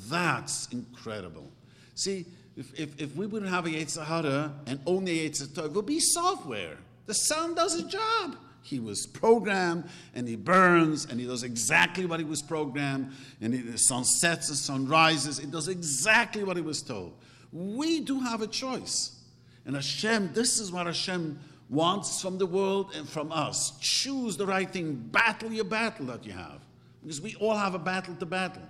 [0.09, 1.51] that's incredible.
[1.95, 2.27] See,
[2.57, 5.73] if, if, if we wouldn't have a Yetzer Hara and only a Yetzer Tov, it
[5.73, 6.77] would be software.
[7.07, 8.37] The sun does its job.
[8.63, 13.13] He was programmed and he burns and he does exactly what he was programmed.
[13.41, 15.39] And the sun sets, the sun rises.
[15.39, 17.15] It does exactly what he was told.
[17.53, 19.19] We do have a choice.
[19.67, 23.73] And Hashem, this is what Hashem wants from the world and from us.
[23.81, 24.95] Choose the right thing.
[24.95, 26.61] Battle your battle that you have.
[27.03, 28.63] Because we all have a battle to battle.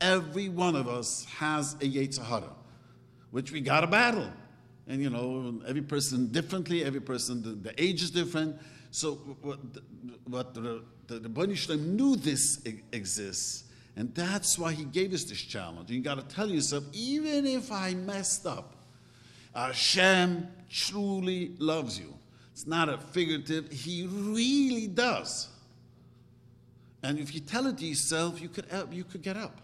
[0.00, 2.52] Every one of us has a Yetzer Hara,
[3.30, 4.30] which we got to battle.
[4.86, 8.56] And you know, every person differently, every person, the, the age is different.
[8.90, 13.64] So what, the, the, the knew this exists.
[13.96, 15.90] And that's why he gave us this challenge.
[15.90, 18.74] You got to tell yourself, even if I messed up,
[19.54, 22.14] Hashem truly loves you.
[22.52, 25.48] It's not a figurative, He really does.
[27.02, 29.60] And if you tell it to yourself, you could, uh, you could get up.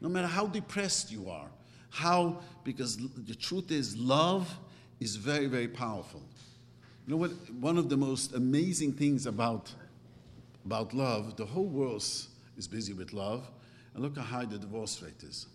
[0.00, 1.48] No matter how depressed you are.
[1.90, 4.52] How, because the truth is, love
[4.98, 6.22] is very, very powerful.
[7.06, 7.30] You know what?
[7.60, 9.72] One of the most amazing things about,
[10.64, 12.02] about love, the whole world
[12.56, 13.48] is busy with love,
[13.94, 15.46] and look how high the divorce rate is.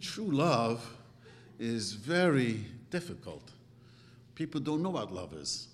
[0.00, 0.86] True love
[1.58, 3.50] is very difficult.
[4.34, 5.68] People don't know what love is.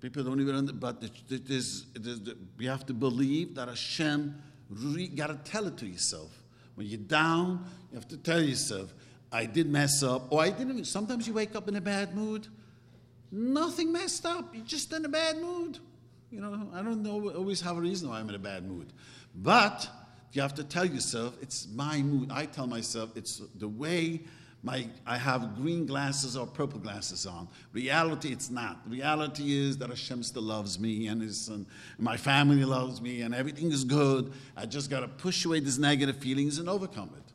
[0.00, 2.22] People don't even, but it is, it is,
[2.56, 4.40] you have to believe that Hashem,
[4.80, 6.30] you got to tell it to yourself.
[6.76, 8.94] When you're down, you have to tell yourself,
[9.32, 10.84] I did mess up, or I didn't.
[10.84, 12.46] Sometimes you wake up in a bad mood.
[13.30, 14.54] Nothing messed up.
[14.54, 15.78] You're just in a bad mood.
[16.30, 18.92] You know, I don't know, always have a reason why I'm in a bad mood.
[19.34, 19.88] But
[20.32, 22.30] you have to tell yourself, it's my mood.
[22.30, 24.20] I tell myself, it's the way
[24.62, 27.48] my, I have green glasses or purple glasses on.
[27.72, 28.80] Reality, it's not.
[28.86, 31.64] Reality is that Hashem still loves me and, his, and
[31.98, 34.32] my family loves me and everything is good.
[34.56, 37.32] I just got to push away these negative feelings and overcome it.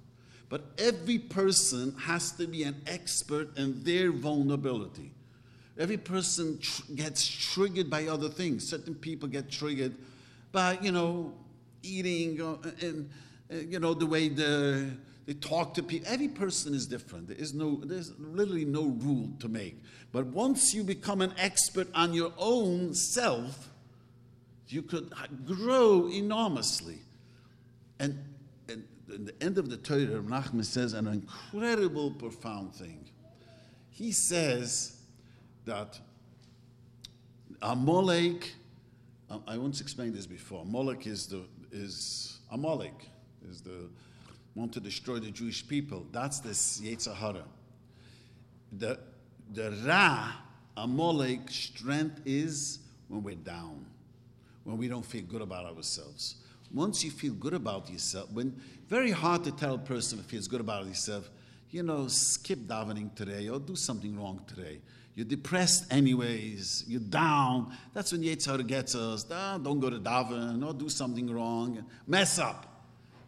[0.50, 5.13] But every person has to be an expert in their vulnerability.
[5.78, 8.68] Every person tr- gets triggered by other things.
[8.68, 9.96] Certain people get triggered
[10.52, 11.34] by, you know,
[11.82, 13.10] eating or, and,
[13.52, 14.92] uh, you know, the way the
[15.26, 16.08] they talk to people.
[16.12, 17.28] Every person is different.
[17.28, 19.82] There is no, there's literally no rule to make.
[20.12, 23.70] But once you become an expert on your own self,
[24.68, 25.14] you could
[25.46, 27.00] grow enormously.
[28.00, 28.20] And
[28.68, 28.84] in,
[29.14, 33.06] in the end of the Torah, Nachman says an incredible, profound thing.
[33.92, 34.93] He says
[35.66, 36.00] that
[37.62, 38.54] Amalek,
[39.48, 40.62] I once explained this before.
[40.64, 43.10] Amalek is the is Amalek
[43.50, 43.90] is the
[44.56, 46.06] want to destroy the Jewish people.
[46.12, 47.44] That's this Yetzer Hara.
[48.72, 49.00] The
[49.54, 50.34] the Ra
[50.78, 53.86] Amalek strength is when we're down,
[54.64, 56.36] when we don't feel good about ourselves.
[56.74, 60.48] Once you feel good about yourself, when very hard to tell a person who feels
[60.48, 61.30] good about himself,
[61.70, 64.80] you know, skip davening today or do something wrong today.
[65.16, 66.86] You're depressed anyways.
[66.88, 67.76] You're down.
[67.94, 69.26] That's when Yetzer Hara gets us.
[69.30, 71.86] Oh, don't go to daven or do something wrong.
[72.08, 72.66] Mess up.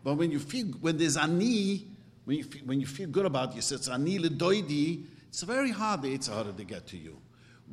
[0.03, 1.87] But when you feel, when there's ani,
[2.25, 6.01] when you feel, when you feel good about yourself, it's ani ledoidi, it's very hard
[6.01, 7.17] the Yetzer to get to you.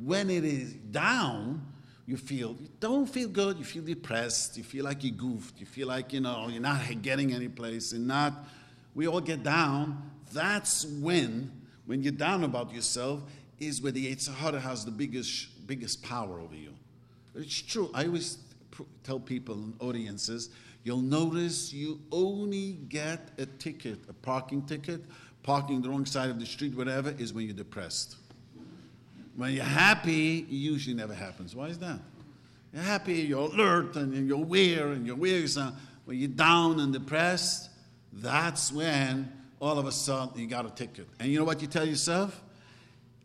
[0.03, 1.65] When it is down,
[2.05, 5.65] you feel, you don't feel good, you feel depressed, you feel like you goofed, you
[5.65, 8.33] feel like, you know, you're not getting any place, and not,
[8.93, 10.11] we all get down.
[10.33, 11.51] That's when,
[11.85, 13.21] when you're down about yourself,
[13.67, 16.73] is where the Yetzer Hara has the biggest, biggest power over you.
[17.35, 17.89] It's true.
[17.93, 18.37] I always
[19.03, 20.49] tell people in audiences,
[20.83, 25.01] you'll notice you only get a ticket, a parking ticket,
[25.41, 28.17] parking the wrong side of the street, whatever, is when you're depressed.
[29.35, 31.55] When you're happy, it usually never happens.
[31.55, 31.99] Why is that?
[32.71, 35.45] You're happy, you're alert, and you're aware, and you're aware.
[36.05, 37.69] When you're down and depressed,
[38.11, 41.07] that's when all of a sudden you got a ticket.
[41.19, 42.42] And you know what you tell yourself?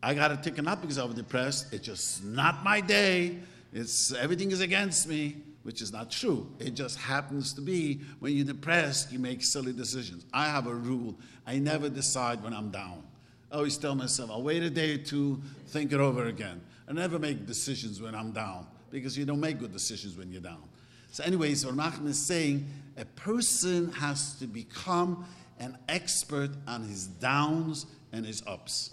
[0.01, 1.73] I got a ticket not because I was depressed.
[1.73, 3.37] It's just not my day.
[3.73, 6.49] It's everything is against me, which is not true.
[6.59, 10.25] It just happens to be when you're depressed, you make silly decisions.
[10.33, 11.15] I have a rule.
[11.45, 13.03] I never decide when I'm down.
[13.51, 16.61] I always tell myself, I'll wait a day or two, think it over again.
[16.87, 20.41] I never make decisions when I'm down because you don't make good decisions when you're
[20.41, 20.63] down.
[21.11, 25.25] So, anyways, what is saying, a person has to become
[25.59, 28.91] an expert on his downs and his ups.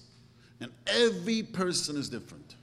[0.60, 2.54] And every person is different.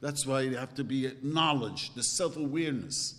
[0.00, 3.14] That's why you have to be knowledge, the self awareness.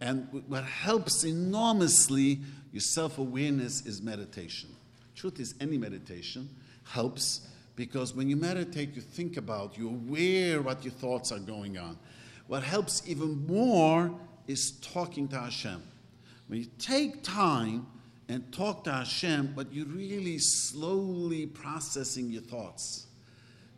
[0.00, 2.40] And what helps enormously
[2.72, 4.70] your self awareness is meditation.
[5.14, 6.48] Truth is, any meditation
[6.84, 11.78] helps because when you meditate, you think about, you're aware what your thoughts are going
[11.78, 11.98] on.
[12.46, 14.14] What helps even more
[14.46, 15.82] is talking to Hashem.
[16.46, 17.86] When you take time
[18.28, 23.03] and talk to Hashem, but you're really slowly processing your thoughts.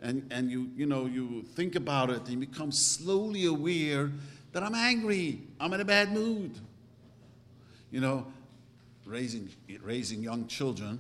[0.03, 4.11] And, and you, you know, you think about it and you become slowly aware
[4.53, 6.59] that I'm angry, I'm in a bad mood.
[7.91, 8.27] You know,
[9.05, 9.49] raising,
[9.83, 10.99] raising young children,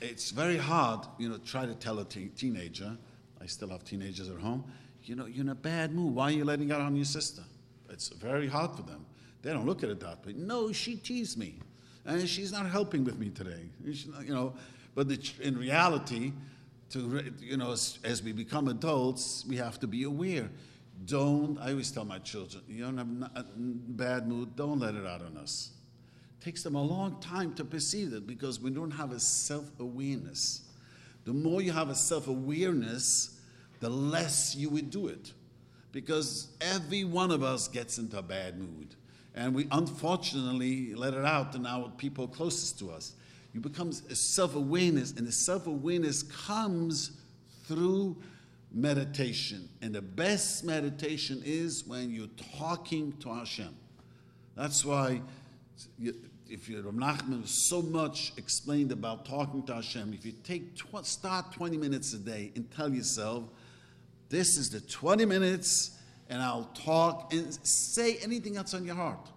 [0.00, 2.96] it's very hard, you know, try to tell a teenager,
[3.40, 4.64] I still have teenagers at home,
[5.04, 6.14] you know, you're in a bad mood.
[6.14, 7.42] Why are you letting out on your sister?
[7.88, 9.04] It's very hard for them.
[9.42, 10.34] They don't look at it that way.
[10.34, 11.56] No, she teased me
[12.04, 13.68] and she's not helping with me today.
[13.84, 14.54] You know,
[14.94, 15.08] but
[15.40, 16.32] in reality,
[16.92, 20.50] to you know, as, as, we become adults, we have to be aware.
[21.04, 21.58] Don't.
[21.58, 24.54] I always tell my children, you don't have a bad mood.
[24.56, 25.70] Don't let it out on us.
[26.40, 29.68] It takes them a long time to perceive it because we don't have a self
[29.80, 30.62] awareness.
[31.24, 33.40] The more you have a self awareness,
[33.80, 35.32] the less you would do it,
[35.90, 38.94] because every one of us gets into a bad mood
[39.34, 43.14] and we unfortunately let it out to our people closest to us.
[43.52, 47.12] You become a self awareness, and the self awareness comes
[47.64, 48.16] through
[48.72, 49.68] meditation.
[49.82, 52.26] And the best meditation is when you're
[52.58, 53.74] talking to Hashem.
[54.56, 55.20] That's why,
[56.48, 61.52] if you Nachman so much explained about talking to Hashem, if you take tw- start
[61.52, 63.44] 20 minutes a day and tell yourself,
[64.28, 69.30] this is the 20 minutes and I'll talk and say anything that's on your heart.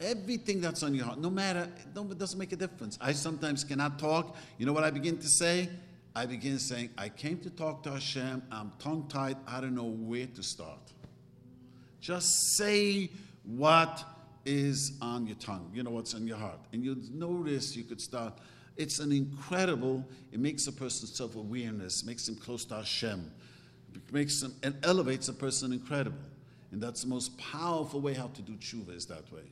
[0.00, 2.98] Everything that's on your heart, no matter, it doesn't make a difference.
[3.00, 4.36] I sometimes cannot talk.
[4.58, 5.68] You know what I begin to say?
[6.14, 8.42] I begin saying, I came to talk to Hashem.
[8.50, 9.36] I'm tongue tied.
[9.46, 10.80] I don't know where to start.
[12.00, 13.10] Just say
[13.44, 14.04] what
[14.44, 15.70] is on your tongue.
[15.74, 16.60] You know what's on your heart.
[16.72, 18.32] And you'll notice you could start.
[18.76, 23.30] It's an incredible, it makes a person's self awareness, makes him close to Hashem
[24.12, 26.18] makes them and elevates a person incredible.
[26.72, 29.42] And that's the most powerful way how to do tshuva is that way.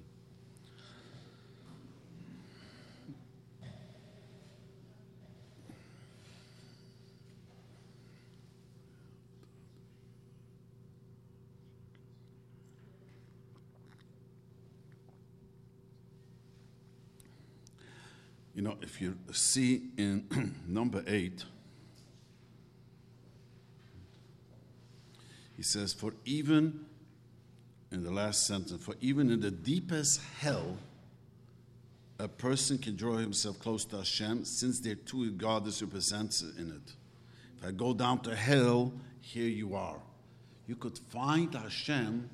[18.59, 21.45] You know, if you see in number eight,
[25.57, 26.85] He says, For even,
[27.93, 30.77] in the last sentence, for even in the deepest hell,
[32.19, 36.43] a person can draw himself close to Hashem since there too God is who presents
[36.43, 36.93] in it.
[37.59, 40.01] If I go down to hell, here you are.
[40.67, 42.29] You could find Hashem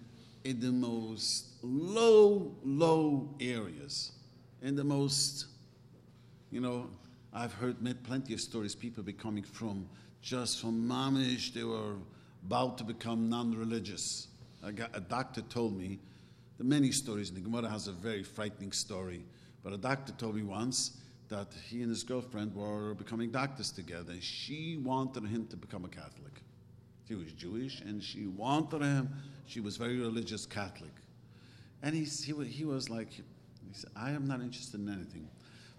[0.45, 4.12] in the most low, low areas,
[4.62, 5.49] in the most,
[6.55, 6.88] you know,
[7.32, 9.88] I've heard met plenty of stories, people becoming from
[10.22, 11.96] just from mamish, they were
[12.46, 14.28] about to become non-religious.
[14.62, 15.98] A, a doctor told me,
[16.57, 19.24] the many stories, the Gemara has a very frightening story,
[19.64, 20.98] but a doctor told me once
[21.28, 24.12] that he and his girlfriend were becoming doctors together.
[24.12, 26.40] and She wanted him to become a Catholic.
[27.09, 29.09] She was Jewish, and she wanted him.
[29.46, 30.92] She was very religious Catholic.
[31.82, 33.22] And he, he, he was like, he
[33.72, 35.28] said, I am not interested in anything.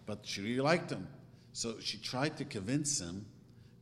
[0.05, 1.07] But she really liked him.
[1.53, 3.25] So she tried to convince him,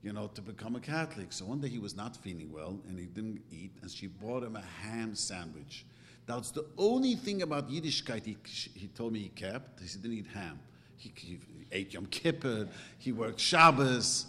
[0.03, 1.33] you know, to become a Catholic.
[1.33, 4.43] So one day he was not feeling well and he didn't eat, and she bought
[4.43, 5.85] him a ham sandwich.
[6.25, 8.37] That's the only thing about Yiddishkeit he,
[8.73, 9.81] he told me he kept.
[9.81, 10.59] He didn't eat ham.
[10.97, 11.39] He, he
[11.71, 12.67] ate Yom Kippur,
[12.97, 14.27] he worked Shabbos.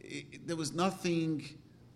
[0.00, 1.44] It, there was nothing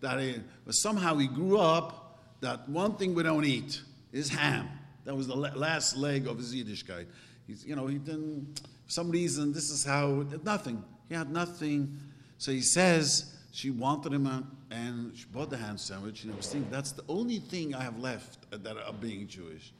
[0.00, 0.18] that,
[0.64, 3.80] but somehow he grew up that one thing we don't eat
[4.12, 4.68] is ham.
[5.04, 7.06] That was the last leg of his Yiddishkeit.
[7.46, 10.82] He's, you know, he didn't, some reason, this is how, nothing.
[11.08, 11.96] He had nothing.
[12.38, 16.36] So he says she wanted him a, and she bought the ham sandwich, and I
[16.36, 19.72] was thinking, that's the only thing I have left that of being Jewish.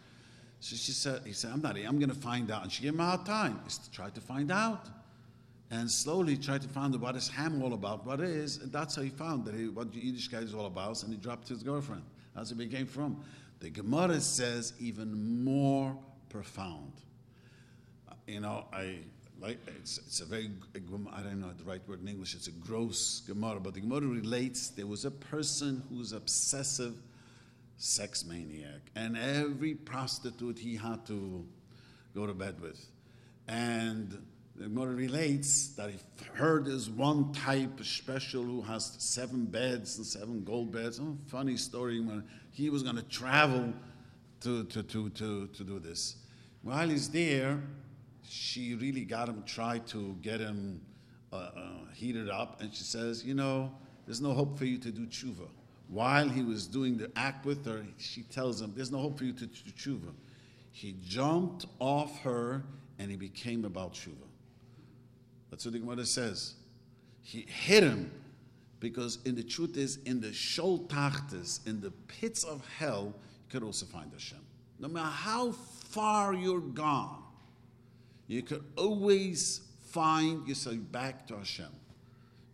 [0.61, 2.63] So she said, he said, I'm not, I'm going to find out.
[2.65, 3.61] And she gave him a hard time.
[3.67, 4.89] He tried to find out.
[5.71, 8.57] And slowly tried to find out what is ham all about, what it is.
[8.57, 11.47] And that's how he found that he, what Yiddishkeit is all about, and he dropped
[11.49, 12.03] his girlfriend.
[12.35, 13.23] That's where he came from.
[13.61, 15.97] The Gemara says even more
[16.31, 16.93] profound.
[18.29, 18.97] You know, I
[19.41, 22.35] like it's, it's a very I don't know the right word in English.
[22.35, 26.95] It's a gross Gemara, but the Gemara relates there was a person who's obsessive
[27.79, 31.43] sex maniac, and every prostitute he had to
[32.15, 32.85] go to bed with,
[33.49, 34.23] and
[34.57, 35.97] the Gemara relates that he
[36.35, 41.01] heard there's one type special who has seven beds and seven gold beds.
[41.01, 42.05] Oh, funny story
[42.53, 43.73] he was going to travel
[44.43, 46.17] to, to, to, to, to do this.
[46.63, 47.61] While he's there,
[48.29, 50.81] she really got him, tried to get him
[51.33, 51.51] uh, uh,
[51.95, 53.73] heated up, and she says, You know,
[54.07, 55.49] there's no hope for you to do tshuva.
[55.89, 59.25] While he was doing the act with her, she tells him, There's no hope for
[59.25, 60.13] you to do tshuva.
[60.71, 62.63] He jumped off her
[62.99, 64.27] and he became about tshuva.
[65.51, 66.55] That's what the Gemara says.
[67.23, 68.11] He hit him
[68.81, 73.51] because in the truth is, in the shol tachtas, in the pits of hell, you
[73.51, 74.39] could also find Hashem.
[74.79, 77.23] No matter how far you're gone,
[78.29, 81.71] you could always find yourself back to Hashem.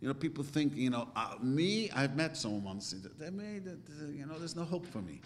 [0.01, 3.65] You know, people think, you know, uh, me, I've met someone once, they made
[4.13, 5.19] you know, there's no hope for me.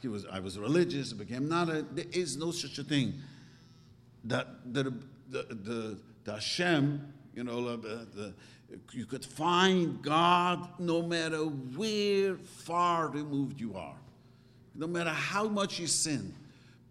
[0.00, 3.14] He was, I was religious, became not a, there is no such a thing.
[4.24, 4.94] That, the,
[5.30, 8.34] the, the, the Hashem, you know, the, the,
[8.92, 13.96] you could find God no matter where far removed you are,
[14.74, 16.34] no matter how much you sin.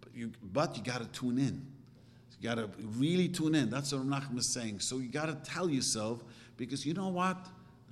[0.02, 1.66] But you, but you got to tune in.
[2.40, 3.70] You got to really tune in.
[3.70, 4.80] That's what Nachman is saying.
[4.80, 6.24] So you got to tell yourself,
[6.56, 7.38] because you know what?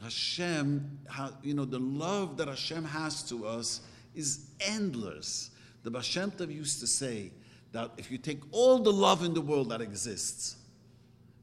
[0.04, 1.00] Hashem,
[1.42, 3.82] you know, the love that Hashem has to us
[4.14, 5.52] is endless.
[5.84, 7.32] The Baal Shem Tov used to say
[7.72, 10.58] that if you take all the love in the world that exists,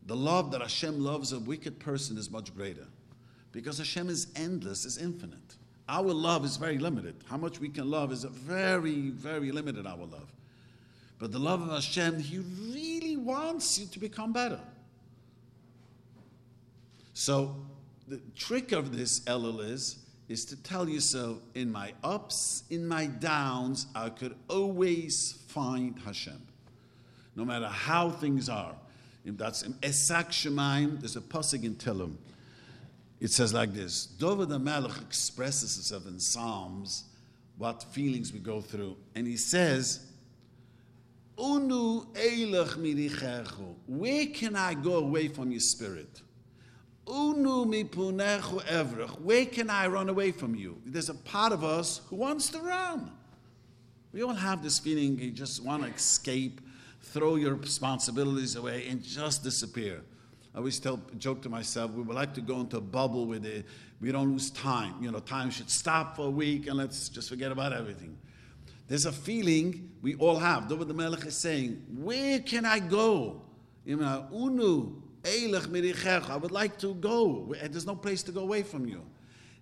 [0.06, 2.86] the love that Hashem loves a wicked person is much greater.
[3.52, 5.56] Because Hashem is endless, is infinite.
[5.88, 7.16] Our love is very limited.
[7.28, 10.32] How much we can love is very, very limited, our love.
[11.18, 12.91] But the love of Hashem, He really
[13.24, 14.60] wants you to become better.
[17.14, 17.56] So
[18.08, 19.98] the trick of this Elul is,
[20.46, 26.40] to tell yourself, in my ups, in my downs, I could always find Hashem.
[27.36, 28.74] No matter how things are.
[29.24, 32.16] If that's Esak Shemaim, there's a pasuk in Tehillim.
[33.20, 37.04] It says like this: David the Melech expresses himself in Psalms
[37.58, 40.11] what feelings we go through, and he says,
[41.38, 43.74] Unu eilach mirichechu.
[43.86, 46.20] Where can I go away from your spirit?
[47.06, 49.20] Unu mipunechu evrech.
[49.20, 50.78] Where can I run away from you?
[50.84, 53.10] There's a part of us who wants to run.
[54.12, 56.60] We all have this feeling you just want to escape,
[57.00, 60.02] throw your responsibilities away, and just disappear.
[60.54, 63.38] I always tell, joke to myself, we would like to go into a bubble where
[63.38, 63.64] they,
[64.02, 65.02] we don't lose time.
[65.02, 68.18] You know, time should stop for a week and let's just forget about everything.
[68.92, 70.68] There's a feeling we all have.
[70.68, 73.40] David the Melech is saying, Where can I go?
[73.88, 73.96] I
[76.36, 77.54] would like to go.
[77.70, 79.00] There's no place to go away from you.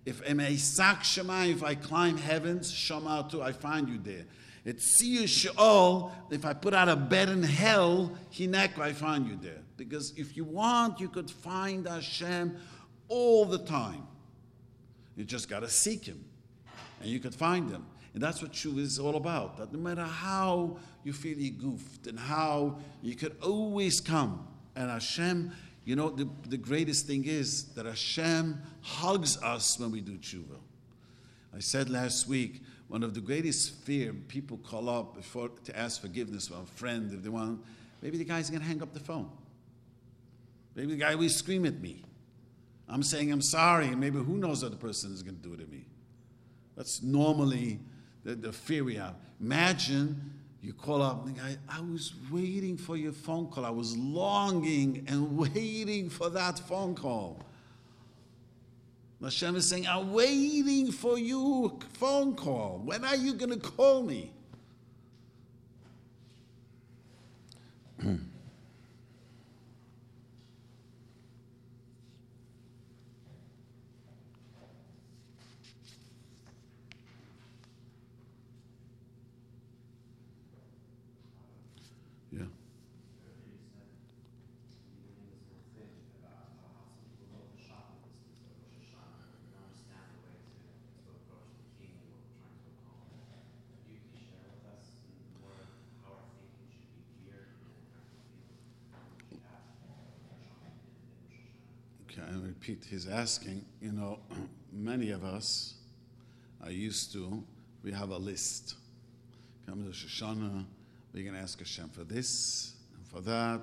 [0.05, 4.25] If if I climb heavens, Shamatu, I find you there.
[4.65, 6.11] It's Sheol.
[6.29, 9.61] If I put out a bed in hell, Hinek, I find you there.
[9.77, 12.57] Because if you want, you could find Hashem
[13.07, 14.05] all the time.
[15.15, 16.21] You just got to seek Him,
[16.99, 17.85] and you could find Him.
[18.13, 19.57] And that's what Shuv is all about.
[19.57, 24.47] That no matter how you feel you goofed and how you could always come.
[24.75, 25.51] And Hashem,
[25.85, 30.59] you know, the, the greatest thing is that Hashem hugs us when we do tshuva.
[31.55, 36.01] I said last week, one of the greatest fear people call up before to ask
[36.01, 37.61] forgiveness from a friend if they want,
[38.01, 39.29] maybe the guy's going to hang up the phone.
[40.75, 42.03] Maybe the guy will scream at me.
[42.87, 45.69] I'm saying I'm sorry, maybe who knows what the person is going to do to
[45.71, 45.85] me.
[46.75, 47.79] That's normally
[48.23, 49.15] the, the fear we have.
[49.39, 53.65] Imagine you call up I, I was waiting for your phone call.
[53.65, 57.43] I was longing and waiting for that phone call.
[59.23, 62.81] Hashem is saying, I'm waiting for you phone call.
[62.83, 64.31] When are you going to call me?
[102.61, 104.19] repeat, he's asking, you know,
[104.73, 105.75] many of us
[106.61, 107.41] are used to,
[107.83, 108.75] we have a list.
[109.65, 110.65] Come to Rosh Hashanah,
[111.13, 113.61] we're going to ask Hashem for this and for that.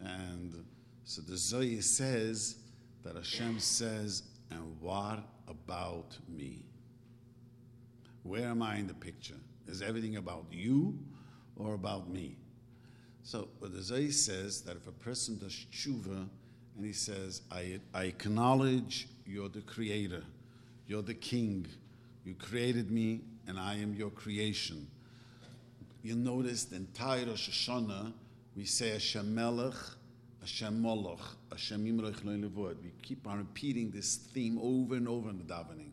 [0.00, 0.64] And
[1.04, 2.56] so the Zohar says
[3.04, 6.62] that Hashem says, and what about me?
[8.22, 9.34] Where am I in the picture?
[9.66, 10.98] Is everything about you
[11.56, 12.38] or about me?
[13.22, 16.28] So, but the Zohar says that if a person does tshuva,
[16.78, 20.22] and he says, I, I acknowledge you're the creator,
[20.86, 21.66] you're the king.
[22.24, 24.86] You created me, and I am your creation.
[26.02, 28.12] You notice the entire Rosh Hashanah,
[28.54, 29.74] we say Hashem Melech,
[30.40, 32.24] Hashem Moloch, Hashem Yimloch
[32.82, 35.90] We keep on repeating this theme over and over in the davening.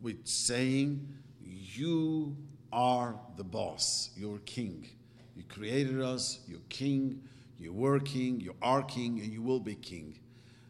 [0.00, 1.06] We're saying,
[1.44, 2.34] You
[2.72, 4.88] are the boss, you're king.
[5.36, 7.20] You created us, you're king.
[7.58, 10.18] You were king, you are king, and you will be king.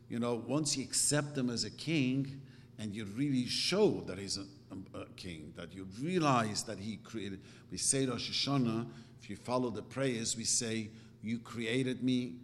[0.08, 2.40] You know, once you accept him as a king
[2.78, 6.96] and you really show that he's a, a, a king, that you realize that he
[6.96, 8.86] created, we say Rosh Hashanah,
[9.20, 10.88] if you follow the prayers, we say,
[11.22, 12.34] You created me.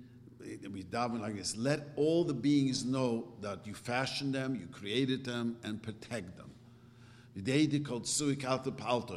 [0.40, 1.56] We daven like this.
[1.56, 6.50] Let all the beings know that you fashioned them, you created them, and protect them.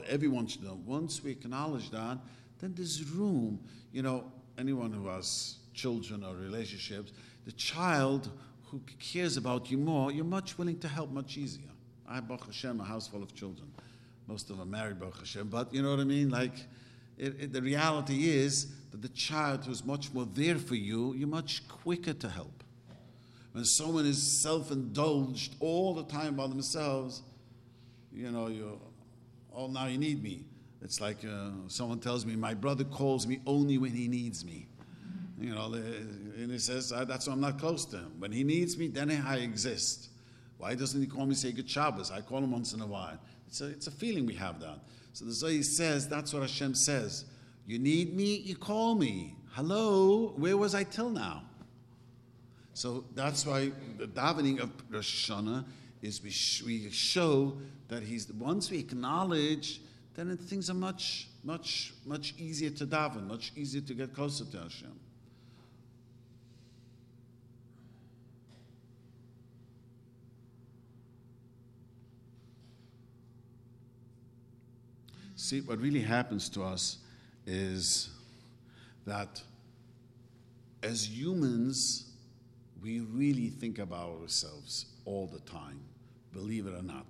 [0.07, 0.79] Everyone should know.
[0.85, 2.17] Once we acknowledge that,
[2.59, 3.59] then there's room.
[3.91, 7.11] You know, anyone who has children or relationships,
[7.45, 8.29] the child
[8.65, 11.69] who cares about you more, you're much willing to help much easier.
[12.07, 13.71] I have, Baruch Hashem, a house full of children.
[14.27, 15.47] Most of them married, Baruch Hashem.
[15.49, 16.29] But you know what I mean?
[16.29, 16.55] Like,
[17.17, 21.27] it, it, the reality is that the child who's much more there for you, you're
[21.27, 22.63] much quicker to help.
[23.53, 27.23] When someone is self indulged all the time by themselves,
[28.13, 28.79] you know, you
[29.53, 30.45] oh, now you need me.
[30.81, 34.67] It's like uh, someone tells me, my brother calls me only when he needs me.
[35.39, 38.11] You know, and he says, that's why I'm not close to him.
[38.19, 40.09] When he needs me, then I exist.
[40.57, 42.09] Why doesn't he call me, say, good Shabbos?
[42.09, 43.19] I call him once in a while.
[43.47, 44.79] It's a, it's a feeling we have that.
[45.13, 47.25] So the Zohar says, that's what Hashem says.
[47.65, 49.35] You need me, you call me.
[49.51, 51.43] Hello, where was I till now?
[52.73, 55.65] So that's why the davening of Rosh Hashanah
[56.01, 56.29] is we,
[56.65, 57.57] we show
[57.87, 59.81] that he's, once we acknowledge
[60.17, 64.57] then things are much, much, much easier to daven, much easier to get closer to
[64.57, 64.99] Hashem.
[75.35, 76.97] See, what really happens to us
[77.45, 78.09] is
[79.05, 79.41] that
[80.81, 82.11] as humans,
[82.81, 85.79] we really think about ourselves all the time,
[86.33, 87.05] believe it or not.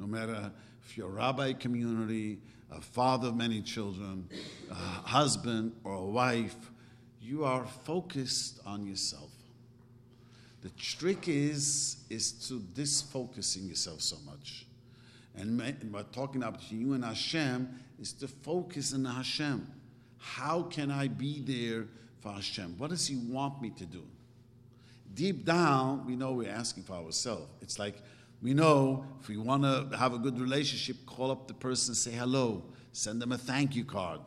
[0.00, 0.50] No matter
[0.90, 2.38] if you're a rabbi community,
[2.72, 4.28] a father of many children,
[4.68, 6.56] a husband or a wife,
[7.22, 9.30] you are focused on yourself.
[10.62, 14.66] The trick is is to disfocusing yourself so much.
[15.36, 17.68] And by talking about you and Hashem
[18.00, 19.68] is to focus on Hashem.
[20.18, 21.86] How can I be there
[22.18, 22.74] for Hashem?
[22.78, 24.02] What does He want me to do?
[25.14, 27.48] Deep down, we know we're asking for ourselves.
[27.62, 28.02] It's like
[28.42, 32.10] We know if we want to have a good relationship, call up the person, say
[32.10, 32.62] hello,
[32.92, 34.20] send them a thank you card.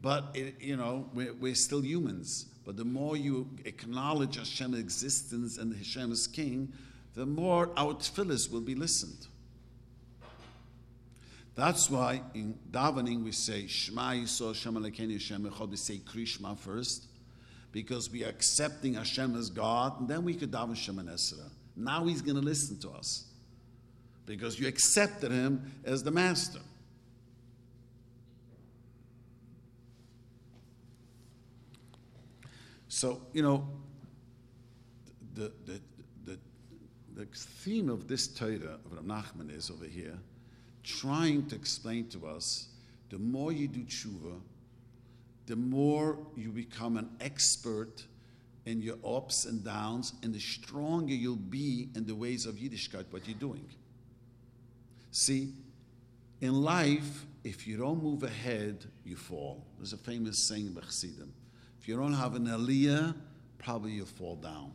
[0.00, 2.46] But, it, you know, we're, we're still humans.
[2.64, 6.72] But the more you acknowledge Hashem's existence and Hashem is king,
[7.14, 9.26] the more our tefillahs will be listened.
[11.54, 15.70] That's why in davening we say Shema Yisrael Hashem Elokeinu Hashem Echad.
[15.70, 17.06] We say Krishma first,
[17.70, 21.48] because we are accepting Hashem as God, and then we could daven Shemoneh Esrei.
[21.76, 23.26] Now He's going to listen to us,
[24.26, 26.60] because you accepted Him as the Master.
[32.88, 33.68] So you know,
[35.34, 35.80] the the
[36.24, 36.38] the,
[37.16, 40.18] the theme of this Torah of Rav Nachman is over here
[40.84, 42.68] trying to explain to us
[43.10, 44.38] the more you do tshuva,
[45.46, 48.04] the more you become an expert
[48.66, 53.04] in your ups and downs, and the stronger you'll be in the ways of Yiddishkeit,
[53.10, 53.64] what you're doing.
[55.14, 55.52] See,
[56.40, 59.64] in life, if you don't move ahead, you fall.
[59.78, 61.32] There's a famous saying by Chassidim.
[61.80, 63.14] If you don't have an aliyah,
[63.56, 64.72] probably you'll fall down.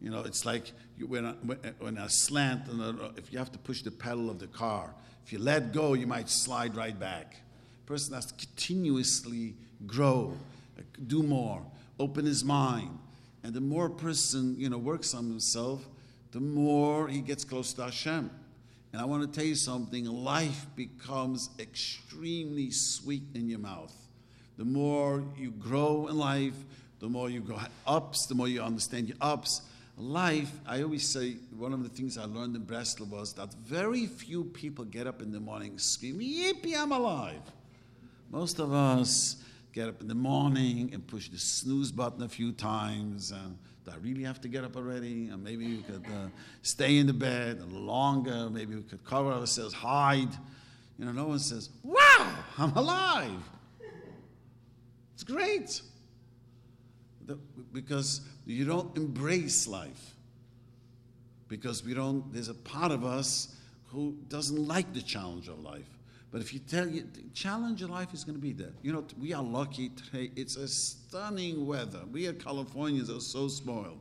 [0.00, 1.32] You know, it's like you, when, a,
[1.80, 4.94] when a slant, and if you have to push the pedal of the car,
[5.24, 7.34] if you let go, you might slide right back.
[7.84, 10.32] A person has to continuously grow,
[11.08, 11.60] do more,
[11.98, 12.96] open his mind.
[13.42, 15.84] And the more a person, you know, works on himself,
[16.30, 18.30] the more he gets close to Hashem.
[18.96, 23.94] And I want to tell you something, life becomes extremely sweet in your mouth.
[24.56, 26.54] The more you grow in life,
[27.00, 29.60] the more you go ups, the more you understand your ups,
[29.98, 34.06] life, I always say, one of the things I learned in Breslov was that very
[34.06, 37.42] few people get up in the morning screaming, Yippee, I'm alive.
[38.30, 39.44] Most of us
[39.74, 43.30] get up in the morning and push the snooze button a few times.
[43.30, 45.30] And do I really have to get up already?
[45.36, 46.28] Maybe we could uh,
[46.62, 48.50] stay in the bed a little longer.
[48.50, 50.32] Maybe we could cover ourselves, hide.
[50.98, 53.42] You know, no one says, Wow, I'm alive.
[55.14, 55.80] It's great
[57.72, 60.14] because you don't embrace life.
[61.48, 63.54] Because we don't, there's a part of us
[63.86, 65.88] who doesn't like the challenge of life.
[66.30, 68.72] But if you tell you, the challenge of life is going to be there.
[68.82, 70.30] You know, we are lucky today.
[70.36, 72.00] It's a stunning weather.
[72.10, 74.00] We are Californians are so spoiled.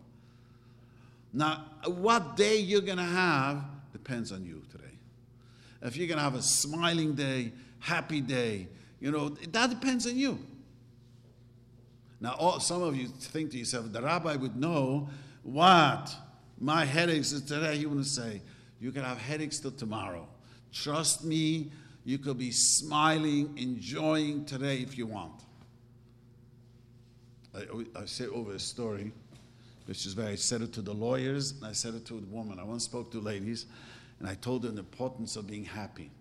[1.32, 4.84] Now, what day you're going to have depends on you today.
[5.82, 8.68] If you're going to have a smiling day, happy day,
[9.00, 10.40] you know, that depends on you.
[12.20, 15.10] Now, all, some of you think to yourself, the rabbi would know
[15.44, 16.16] what
[16.60, 17.78] my headaches is today.
[17.78, 18.42] He wouldn't say,
[18.80, 20.28] You can have headaches till tomorrow.
[20.72, 21.72] Trust me,
[22.06, 25.42] you could be smiling, enjoying today if you want.
[27.54, 29.12] I, I say over a story,
[29.86, 32.28] which is very, I said it to the lawyers, and I said it to the
[32.28, 32.60] woman.
[32.60, 33.66] I once spoke to ladies,
[34.20, 36.12] and I told them the importance of being happy.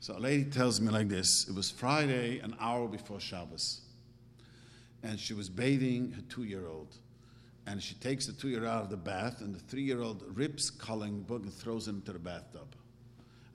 [0.00, 3.82] So a lady tells me like this it was Friday, an hour before Shabbos
[5.02, 6.96] and she was bathing her two year old.
[7.66, 10.00] And she takes the two year old out of the bath, and the three year
[10.00, 12.74] old rips coloring book and throws him into the bathtub.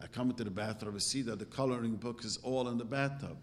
[0.04, 2.84] I come into the bathroom, I see that the coloring book is all in the
[2.84, 3.38] bathtub.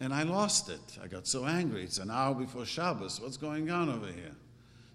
[0.00, 0.98] And I lost it.
[1.02, 1.82] I got so angry.
[1.82, 3.18] It's an hour before Shabbos.
[3.20, 4.34] What's going on over here?
[4.34, 4.36] I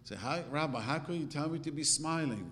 [0.04, 2.52] say, Hi, Rabbi, how can you tell me to be smiling?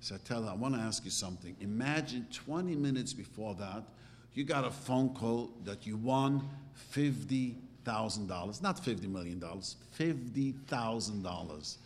[0.00, 1.54] So I tell her, I want to ask you something.
[1.60, 3.84] Imagine 20 minutes before that,
[4.32, 6.48] you got a phone call that you won
[6.92, 11.76] $50,000, not $50 million, $50,000.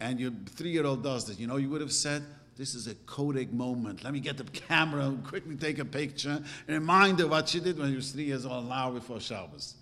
[0.00, 1.38] And your three year old does this.
[1.38, 2.24] You know, you would have said,
[2.56, 4.04] This is a Kodak moment.
[4.04, 7.60] Let me get the camera and quickly take a picture and remind her what she
[7.60, 9.74] did when she was three years old, an hour before Shabbos.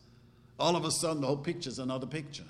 [0.59, 2.45] All of a sudden, the whole picture is another picture.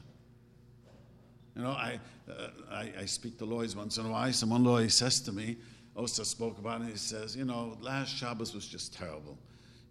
[1.56, 1.98] You know, I,
[2.28, 4.32] uh, I, I, speak to lawyers once in a while.
[4.32, 5.56] Some one lawyer says to me,
[5.96, 9.36] also spoke about it, he says, You know, last Shabbos was just terrible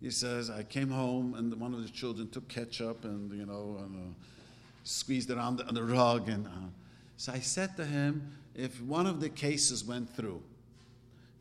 [0.01, 3.77] he says, I came home and one of the children took ketchup and, you know,
[3.79, 4.13] and, uh,
[4.83, 6.29] squeezed it on the, on the rug.
[6.29, 6.51] And uh,
[7.17, 10.41] so I said to him, if one of the cases went through,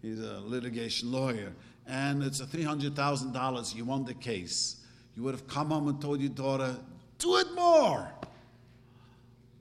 [0.03, 1.53] he's a litigation lawyer,
[1.87, 4.77] and it's a $300,000, you won the case,
[5.17, 6.77] you would have come home and told your daughter,
[7.19, 8.09] do it more.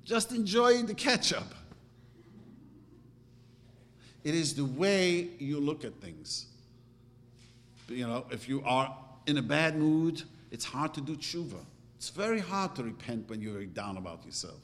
[0.06, 1.56] Just enjoy the ketchup.
[4.24, 6.46] It is the way you look at things.
[7.88, 8.96] You know, if you are
[9.26, 11.66] in a bad mood, it's hard to do tshuva.
[11.96, 14.60] It's very hard to repent when you're down about yourself.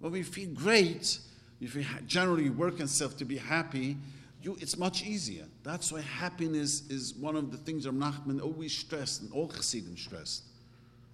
[0.00, 1.18] When we feel great,
[1.60, 3.96] if you generally work yourself to be happy,
[4.42, 5.44] you, it's much easier.
[5.62, 9.96] That's why happiness is one of the things that Nachman always stressed and all Chassidim
[9.96, 10.44] stressed.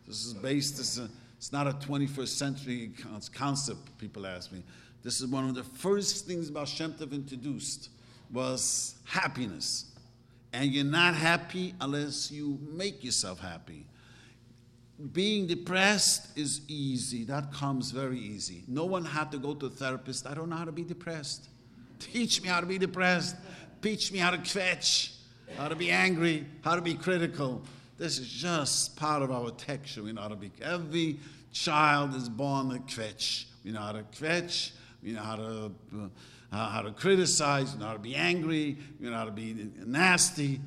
[0.06, 2.92] This is based, this is a, it's not a 21st century
[3.34, 4.62] concept, people ask me.
[5.02, 7.88] This is one of the first things about Shem introduced
[8.32, 9.86] was happiness.
[10.52, 13.86] And you're not happy unless you make yourself happy.
[15.12, 17.24] Being depressed is easy.
[17.24, 18.62] That comes very easy.
[18.68, 20.26] No one had to go to a therapist.
[20.26, 21.48] I don't know how to be depressed.
[21.98, 23.36] Teach me how to be depressed.
[23.80, 25.16] Teach me how to kvetch,
[25.56, 27.62] how to be angry, how to be critical.
[27.98, 30.02] This is just part of our texture.
[30.02, 30.52] We know how to be.
[30.62, 31.18] Every
[31.52, 33.46] child is born a kvetch.
[33.64, 34.72] We know how to kvetch.
[35.02, 35.72] We know how to.
[35.94, 36.08] Uh,
[36.52, 39.70] uh, how to criticize, you know how to be angry, you know how to be
[39.86, 40.60] nasty.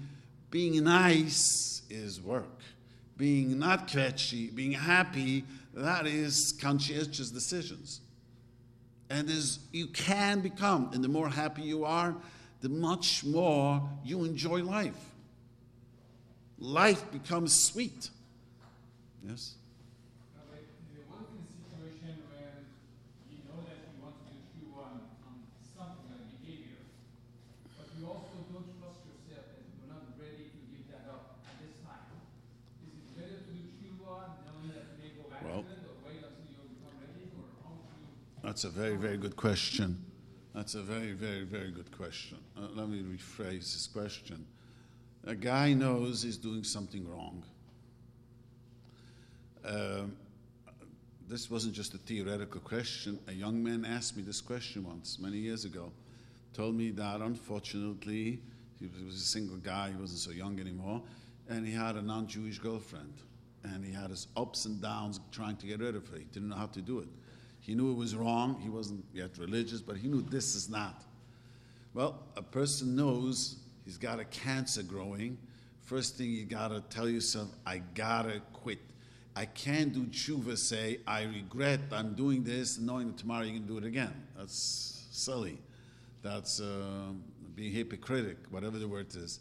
[0.50, 2.55] Being nice is work.
[3.18, 8.02] Being not catchy, being happy, that is conscientious decisions.
[9.10, 12.16] And as you can become, and the more happy you are,
[12.62, 14.98] the much more you enjoy life.
[16.58, 18.10] Life becomes sweet.
[19.28, 19.56] Yes?
[38.46, 39.98] That's a very, very good question.
[40.54, 42.38] That's a very, very, very good question.
[42.56, 44.46] Uh, let me rephrase this question.
[45.26, 47.44] A guy knows he's doing something wrong.
[49.68, 50.16] Um,
[51.28, 53.18] this wasn't just a theoretical question.
[53.28, 55.92] A young man asked me this question once, many years ago.
[56.54, 58.44] Told me that unfortunately,
[58.80, 61.02] he was a single guy, he wasn't so young anymore,
[61.50, 63.16] and he had a non Jewish girlfriend.
[63.64, 66.20] And he had his ups and downs trying to get rid of her.
[66.20, 67.08] He didn't know how to do it.
[67.66, 68.60] He knew it was wrong.
[68.62, 71.04] He wasn't yet religious, but he knew this is not.
[71.96, 73.56] Well, a person knows
[73.86, 75.38] he's got a cancer growing.
[75.82, 78.78] First thing you gotta tell yourself, I gotta quit.
[79.36, 83.66] I can't do tshuva, say, I regret I'm doing this, knowing that tomorrow you can
[83.66, 84.14] do it again.
[84.38, 85.58] That's silly.
[86.22, 87.14] That's uh,
[87.56, 89.40] being hypocritic, whatever the word is.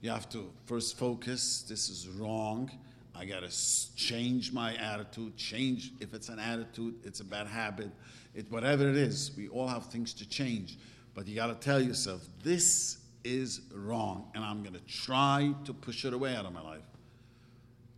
[0.00, 2.70] You have to first focus, this is wrong.
[3.14, 7.90] I got to change my attitude, change if it's an attitude, it's a bad habit,
[8.34, 9.32] it, whatever it is.
[9.36, 10.78] We all have things to change.
[11.14, 15.74] But you got to tell yourself, this is wrong, and I'm going to try to
[15.74, 16.84] push it away out of my life.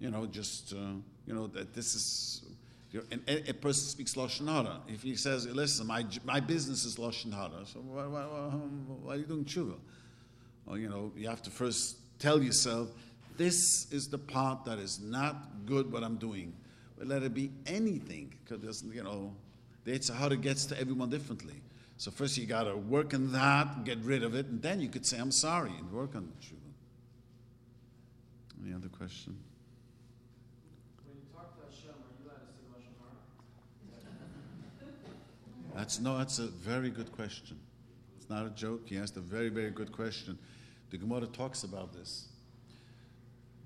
[0.01, 0.77] You know, just, uh,
[1.27, 2.43] you know, that this is.
[2.93, 4.81] Know, a, person speaks Lashon Hara.
[4.87, 8.51] If he says, listen, my, my business is Lashon Hara, so why, why, why,
[9.01, 9.77] why are you doing tshuva?
[10.67, 12.91] Well, you know, you have to first tell yourself,
[13.37, 16.53] this is the part that is not good what I'm doing.
[16.99, 19.35] But let it be anything, because you know,
[19.85, 21.61] it's how it gets to everyone differently.
[21.97, 24.89] So first you got to work on that, get rid of it, and then you
[24.89, 26.59] could say, I'm sorry, and work on the tshuva.
[28.65, 29.37] Any other question?
[31.05, 32.95] When you talk to Hashem, are you allowed to say Lashon
[34.81, 35.77] Hara?
[35.77, 37.59] That's no, that's a very good question.
[38.17, 38.83] It's not a joke.
[38.87, 40.39] He asked a very, very good question.
[40.91, 42.29] The Gemara talks about this.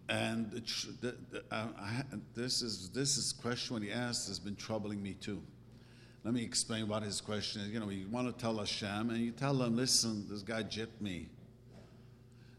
[0.08, 2.02] And the, the, uh, I,
[2.34, 5.42] this is this is question when he asked has been troubling me too.
[6.22, 7.68] Let me explain what his question is.
[7.70, 11.00] You know, you want to tell Hashem, and you tell him, "Listen, this guy jipped
[11.00, 11.28] me."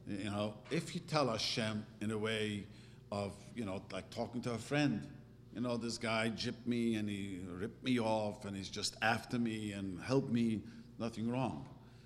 [0.07, 2.65] You know, if you tell Hashem in a way
[3.11, 5.05] of, you know, like talking to a friend,
[5.53, 9.37] you know, this guy jipped me and he ripped me off and he's just after
[9.37, 10.61] me and helped me,
[10.97, 11.65] nothing wrong.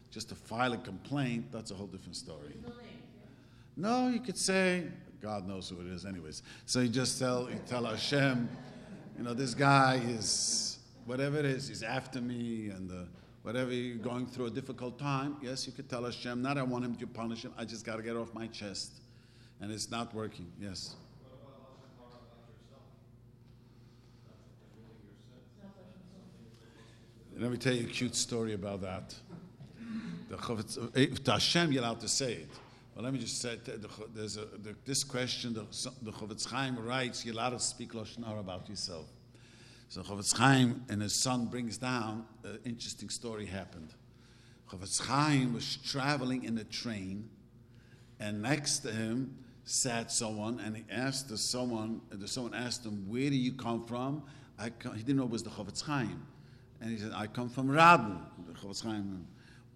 [0.09, 2.55] Just to file a complaint, that's a whole different story.
[3.77, 4.87] No, you could say,
[5.21, 6.41] God knows who it is, anyways.
[6.65, 8.49] So you just tell, you tell Hashem,
[9.17, 13.03] you know, this guy is whatever it is, he's after me, and uh,
[13.43, 15.37] whatever you're going through a difficult time.
[15.41, 17.53] Yes, you could tell Hashem, not I want him to punish him.
[17.57, 18.93] I just got to get off my chest,
[19.59, 20.51] and it's not working.
[20.59, 20.95] Yes.
[27.37, 29.15] Let me tell you a cute story about that.
[30.29, 32.49] The, if to Hashem, you're allowed to say it.
[32.93, 33.57] Well, let me just say,
[34.13, 34.47] there's a,
[34.85, 35.65] this question, the,
[36.01, 39.07] the Chofetz Chaim writes, you're allowed to speak Lashon Hara about yourself.
[39.87, 43.93] So Chofetz Chaim and his son brings down an interesting story happened.
[44.69, 47.29] Chofetz Chaim was traveling in a train,
[48.19, 53.07] and next to him sat someone, and he asked the someone, the someone asked him,
[53.07, 54.23] where do you come from?
[54.59, 56.25] I come, he didn't know it was the Chofetz Chaim.
[56.81, 58.19] And he said, I come from Radin.
[58.47, 59.27] The Chofetz Chaim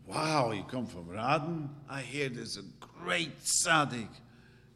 [0.07, 1.67] Wow, you come from Radin?
[1.89, 2.63] I hear there's a
[3.05, 4.09] great tzaddik.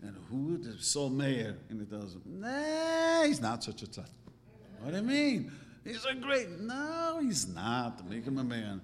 [0.02, 0.58] And who?
[0.58, 1.58] The Sol Meir.
[1.70, 4.06] And tells him, nah, he's not such a tzaddik.
[4.82, 5.52] What do you mean?
[5.84, 6.50] He's a great.
[6.60, 8.08] No, he's not.
[8.10, 8.82] Make him a man.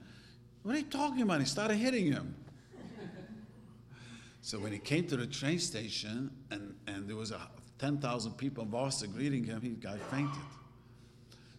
[0.64, 1.40] What are you talking about?
[1.40, 2.36] He started hitting him.
[4.42, 7.40] so when he came to the train station and, and there was a
[7.80, 10.42] 10,000 people in Boston greeting him, he guy fainted.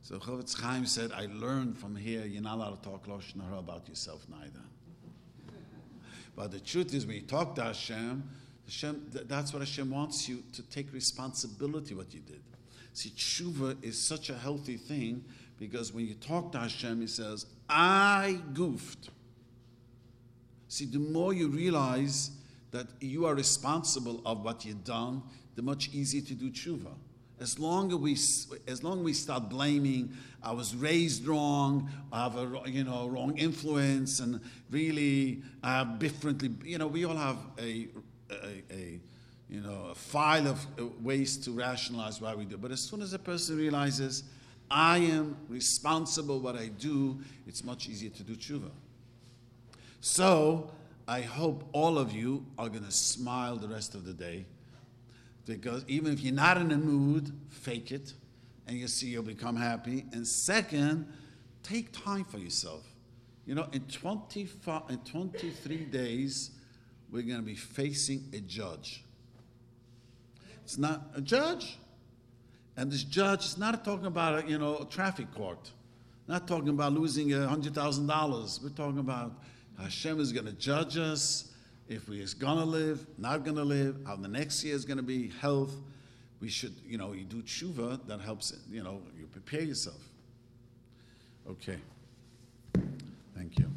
[0.03, 3.89] So Chofetz Chaim said, I learned from here you're not allowed to talk Lashon about
[3.89, 4.61] yourself neither.
[6.37, 8.22] But the truth is, when you talk to Hashem,
[8.66, 12.43] Hashem th- that's what Hashem wants you to take responsibility what you did.
[12.93, 15.24] See, tshuva is such a healthy thing
[15.59, 19.11] because when you talk to Hashem, He says, I goofed.
[20.68, 22.30] See, the more you realize
[22.70, 25.22] that you are responsible of what you've done,
[25.55, 26.93] the much easier to do tshuva.
[27.39, 28.12] As long as we,
[28.66, 33.09] as long as we start blaming, I was raised wrong, I have a you know
[33.09, 36.51] wrong influence, and really I have differently.
[36.64, 37.89] You know, we all have a,
[38.30, 39.01] a, a
[39.51, 42.57] you know a file of uh, ways to rationalize why we do.
[42.57, 44.24] But as soon as a person realizes
[44.70, 48.70] I am responsible what I do, it's much easier to do tshuva.
[50.01, 50.70] So
[51.07, 54.47] I hope all of you are going to smile the rest of the day
[55.47, 58.12] because even if you're not in the mood, fake it,
[58.66, 60.05] and you see you'll become happy.
[60.12, 61.07] And second,
[61.62, 62.84] take time for yourself.
[63.47, 66.51] You know, in 25, in 23 days,
[67.11, 69.05] we're going to be facing a judge.
[70.64, 71.78] It's not a judge,
[72.76, 75.70] and this judge is not talking about a, you know a traffic court,
[76.26, 78.59] not talking about losing a hundred thousand dollars.
[78.61, 79.40] We're talking about
[79.78, 81.53] Hashem is going to judge us
[81.89, 85.30] if we're going to live, not to live, how the next year is to be,
[85.41, 85.74] health.
[86.41, 90.03] We should, you know, you do tshuva, that helps, you know, you prepare yourself.
[91.49, 91.78] Okay.
[93.34, 93.70] Thank you.